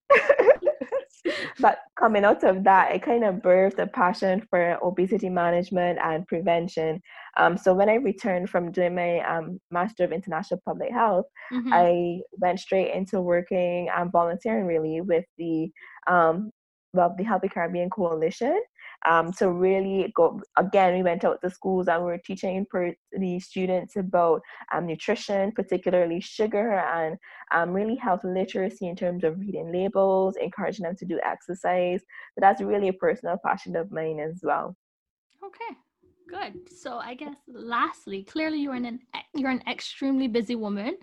but 1.59 1.77
coming 2.03 2.25
out 2.25 2.43
of 2.43 2.63
that, 2.65 2.93
it 2.93 3.01
kind 3.01 3.23
of 3.23 3.35
birthed 3.35 3.79
a 3.79 3.87
passion 3.87 4.35
for 4.49 4.77
obesity 4.83 5.29
management 5.29 5.97
and 6.03 6.27
prevention. 6.27 7.01
Um, 7.37 7.57
so 7.57 7.73
when 7.73 7.89
I 7.89 7.95
returned 7.95 8.49
from 8.49 8.71
doing 8.73 8.95
my 8.95 9.19
um, 9.31 9.45
Master 9.71 10.03
of 10.03 10.11
International 10.11 10.59
Public 10.65 10.91
Health, 10.91 11.27
Mhm. 11.51 11.71
I 11.71 12.21
went 12.43 12.59
straight 12.59 12.91
into 12.93 13.21
working 13.21 13.89
and 13.95 14.11
volunteering 14.11 14.65
really 14.65 14.99
with 15.01 15.25
the 15.37 15.71
um, 16.07 16.51
well 16.93 17.15
the 17.17 17.23
Healthy 17.23 17.49
Caribbean 17.49 17.89
Coalition. 17.89 18.57
Um, 19.05 19.31
to 19.33 19.51
really 19.51 20.11
go 20.15 20.41
again, 20.57 20.95
we 20.95 21.03
went 21.03 21.25
out 21.25 21.41
to 21.41 21.49
schools 21.49 21.87
and 21.87 22.03
we 22.03 22.11
were 22.11 22.17
teaching 22.17 22.65
per, 22.69 22.93
the 23.11 23.39
students 23.39 23.95
about 23.95 24.41
um, 24.73 24.87
nutrition, 24.87 25.51
particularly 25.51 26.21
sugar, 26.21 26.73
and 26.73 27.17
um, 27.53 27.71
really 27.71 27.95
health 27.95 28.21
literacy 28.23 28.87
in 28.87 28.95
terms 28.95 29.23
of 29.23 29.39
reading 29.39 29.71
labels, 29.71 30.35
encouraging 30.37 30.83
them 30.83 30.95
to 30.97 31.05
do 31.05 31.19
exercise. 31.23 32.01
So 32.01 32.39
that's 32.39 32.61
really 32.61 32.89
a 32.89 32.93
personal 32.93 33.37
passion 33.45 33.75
of 33.75 33.91
mine 33.91 34.19
as 34.19 34.39
well. 34.41 34.75
Okay, 35.43 35.77
good. 36.33 36.53
So 36.83 36.97
I 36.97 37.13
guess 37.13 37.35
lastly, 37.47 38.23
clearly 38.23 38.59
you're 38.59 38.73
an 38.73 38.99
you're 39.33 39.51
an 39.51 39.63
extremely 39.69 40.27
busy 40.27 40.55
woman. 40.55 40.97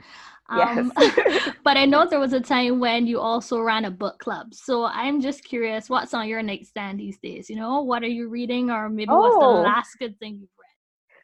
Um, 0.48 0.92
Yes. 0.96 1.14
but 1.64 1.76
I 1.76 1.84
know 1.86 2.06
there 2.10 2.20
was 2.20 2.32
a 2.32 2.40
time 2.40 2.80
when 2.80 3.06
you 3.06 3.20
also 3.20 3.60
ran 3.60 3.84
a 3.84 3.90
book 3.90 4.18
club. 4.18 4.54
So 4.54 4.84
I'm 4.84 5.20
just 5.20 5.44
curious, 5.44 5.88
what's 5.88 6.14
on 6.14 6.28
your 6.28 6.42
nightstand 6.42 6.98
these 6.98 7.18
days? 7.18 7.48
You 7.50 7.56
know, 7.56 7.82
what 7.82 8.02
are 8.02 8.14
you 8.18 8.28
reading, 8.28 8.70
or 8.70 8.88
maybe 8.88 9.12
what's 9.12 9.38
the 9.38 9.46
Oh. 9.46 9.62
last 9.62 9.96
good 9.98 10.18
thing 10.18 10.32
you've 10.40 10.58
read? 10.58 10.76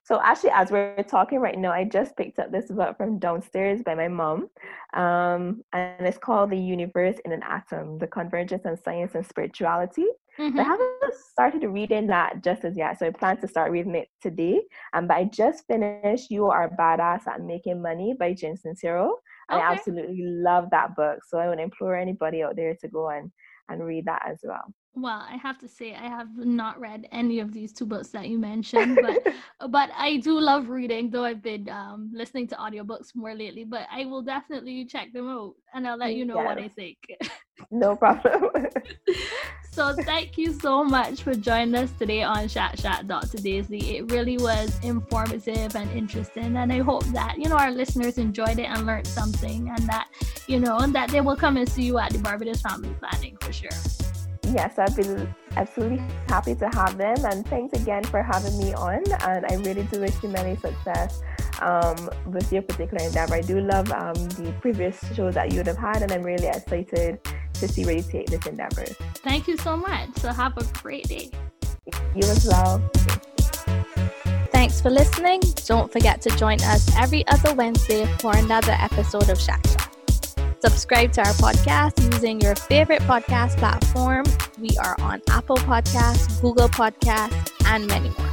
So 0.05 0.21
actually, 0.23 0.51
as 0.51 0.71
we're 0.71 1.03
talking 1.03 1.41
right 1.41 1.59
now, 1.59 1.73
I 1.73 1.83
just 1.83 2.17
picked 2.17 2.39
up 2.39 2.53
this 2.53 2.71
book 2.71 2.97
from 2.97 3.19
downstairs 3.19 3.83
by 3.83 3.97
my 3.97 4.07
mom, 4.07 4.49
um, 4.95 5.65
and 5.73 6.07
it's 6.07 6.19
called 6.19 6.51
"The 6.51 6.57
Universe 6.77 7.17
in 7.25 7.33
an 7.33 7.43
Atom: 7.43 7.99
The 7.99 8.07
Convergence 8.07 8.65
of 8.67 8.79
Science 8.85 9.17
and 9.17 9.27
Spirituality." 9.27 10.07
Mm-hmm. 10.39 10.59
I 10.59 10.63
haven't 10.63 11.15
started 11.31 11.67
reading 11.67 12.07
that 12.09 12.43
just 12.45 12.65
as 12.65 12.77
yet. 12.77 12.99
So 12.99 13.07
I 13.07 13.11
plan 13.11 13.41
to 13.41 13.49
start 13.49 13.71
reading 13.73 13.95
it 13.95 14.09
today. 14.21 14.61
And 14.93 15.11
um, 15.11 15.17
I 15.17 15.25
just 15.25 15.65
finished 15.67 16.31
You 16.31 16.47
Are 16.47 16.71
Badass 16.79 17.27
at 17.27 17.41
Making 17.41 17.81
Money 17.81 18.15
by 18.19 18.35
Jen 18.35 18.57
Sincero. 18.57 19.13
Okay. 19.51 19.63
I 19.63 19.73
absolutely 19.73 20.25
love 20.27 20.69
that 20.73 20.95
book. 20.97 21.21
So 21.29 21.39
I 21.39 21.49
would 21.49 21.61
implore 21.61 21.97
anybody 21.97 22.43
out 22.43 22.57
there 22.57 22.77
to 22.81 22.89
go 22.89 23.11
and, 23.11 23.31
and 23.69 23.85
read 23.85 24.05
that 24.07 24.23
as 24.29 24.39
well. 24.43 24.73
Well, 24.99 25.27
I 25.31 25.37
have 25.37 25.59
to 25.59 25.69
say 25.69 25.95
I 25.95 26.09
have 26.09 26.39
not 26.39 26.81
read 26.81 27.07
any 27.13 27.41
of 27.41 27.53
these 27.53 27.71
two 27.75 27.85
books 27.85 28.09
that 28.09 28.29
you 28.31 28.39
mentioned, 28.39 28.99
but 29.03 29.35
but 29.71 29.91
I 29.95 30.17
do 30.17 30.41
love 30.41 30.71
reading, 30.71 31.11
though 31.11 31.25
I've 31.25 31.43
been 31.43 31.69
um, 31.69 32.11
listening 32.15 32.47
to 32.49 32.55
audiobooks 32.55 33.15
more 33.15 33.35
lately. 33.35 33.65
But 33.65 33.89
I 33.93 34.07
will 34.07 34.23
definitely 34.23 34.87
check 34.87 35.13
them 35.13 35.29
out 35.29 35.55
and 35.75 35.87
I'll 35.87 35.99
let 35.99 36.15
you 36.15 36.25
know 36.25 36.37
yes. 36.37 36.47
what 36.47 36.59
I 36.59 36.69
think. 36.69 36.97
no 37.71 37.95
problem. 37.95 38.49
so 39.71 39.93
thank 39.93 40.39
you 40.39 40.55
so 40.55 40.83
much 40.83 41.23
for 41.23 41.35
joining 41.35 41.75
us 41.75 41.91
today 41.99 42.23
on 42.23 42.49
Chat 42.49 42.81
Shack 42.81 43.07
Dr. 43.07 43.37
Daisley. 43.37 43.97
It 43.97 44.11
really 44.11 44.39
was 44.39 44.83
informative 44.83 45.77
and 45.77 45.91
interesting, 45.91 46.57
and 46.57 46.73
I 46.73 46.79
hope 46.79 47.05
that 47.09 47.37
you 47.37 47.51
know 47.51 47.57
our 47.57 47.71
listeners 47.71 48.17
enjoyed 48.17 48.59
it 48.59 48.71
and 48.71 48.87
learned 48.87 49.07
something, 49.07 49.69
and 49.69 49.87
that 49.91 50.09
you 50.47 50.59
know, 50.59 50.79
and 50.79 50.95
that 50.95 51.11
they 51.11 51.21
will 51.21 51.37
come 51.37 51.59
and 51.59 51.69
see 51.69 51.83
you 51.83 51.99
at 51.99 52.13
the 52.13 52.19
Barbados 52.19 52.63
Family 52.63 52.97
Planning 52.99 53.37
for 53.43 53.53
sure 53.53 54.06
yes, 54.57 54.79
I've 54.79 54.97
been 54.97 55.35
absolutely 55.57 56.03
happy 56.29 56.55
to 56.55 56.69
have 56.71 56.97
them. 56.97 57.17
And 57.25 57.47
thanks 57.47 57.79
again 57.81 58.05
for 58.05 58.23
having 58.23 58.57
me 58.59 58.73
on. 58.75 59.03
And 59.23 59.45
I 59.47 59.55
really 59.57 59.85
do 59.85 60.01
wish 60.01 60.15
you 60.23 60.31
many 60.31 60.57
success 60.57 61.21
um, 61.61 61.97
with 62.27 62.51
your 62.53 62.63
particular 62.63 63.05
endeavor. 63.05 63.35
I 63.35 63.43
do 63.43 63.61
love 63.61 63.93
um, 63.93 64.15
the 64.15 64.55
previous 64.61 64.99
shows 65.15 65.35
that 65.35 65.53
you 65.53 65.59
would 65.59 65.67
have 65.67 65.79
had, 65.79 66.03
and 66.03 66.11
I'm 66.11 66.23
really 66.23 66.49
excited 66.49 67.21
to 67.55 67.69
see 67.69 67.85
where 67.85 67.97
you 67.97 68.03
take 68.03 68.27
this 68.27 68.47
endeavor. 68.47 68.85
Thank 69.29 69.47
you 69.47 69.57
so 69.59 69.77
much. 69.77 70.09
So 70.17 70.33
have 70.33 70.57
a 70.57 70.65
great 70.81 71.09
day. 71.09 71.31
You 72.15 72.25
as 72.25 72.47
well. 72.47 72.83
Thanks 74.53 74.81
for 74.81 74.91
listening. 74.91 75.41
Don't 75.67 75.93
forget 75.93 76.23
to 76.23 76.31
join 76.31 76.61
us 76.63 76.91
every 76.97 77.27
other 77.29 77.55
Wednesday 77.55 78.07
for 78.21 78.35
another 78.37 78.73
episode 78.73 79.29
of 79.29 79.39
Chat 79.39 79.65
Shack. 79.67 79.93
Subscribe 80.61 81.13
to 81.13 81.21
our 81.21 81.35
podcast 81.35 82.13
using 82.13 82.41
your 82.41 82.57
favorite 82.57 83.03
podcast 83.03 83.57
platform. 83.59 84.25
We 84.59 84.71
are 84.79 84.97
on 85.01 85.21
Apple 85.29 85.57
Podcasts, 85.57 86.41
Google 86.41 86.69
Podcasts, 86.69 87.53
and 87.67 87.87
many 87.87 88.09
more. 88.09 88.33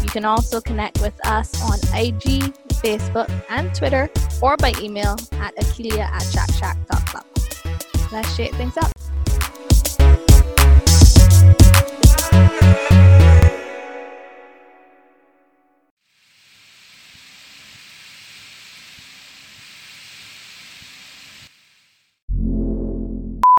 You 0.00 0.08
can 0.08 0.24
also 0.24 0.60
connect 0.60 1.00
with 1.00 1.14
us 1.26 1.60
on 1.62 1.78
IG, 1.98 2.54
Facebook, 2.82 3.28
and 3.48 3.74
Twitter, 3.74 4.08
or 4.40 4.56
by 4.56 4.72
email 4.80 5.16
at 5.32 5.56
akelia 5.56 6.04
at 6.04 6.22
chatshack.club. 6.22 7.24
Let's 8.12 8.34
shake 8.36 8.54
things 8.54 8.76
up. 8.76 8.92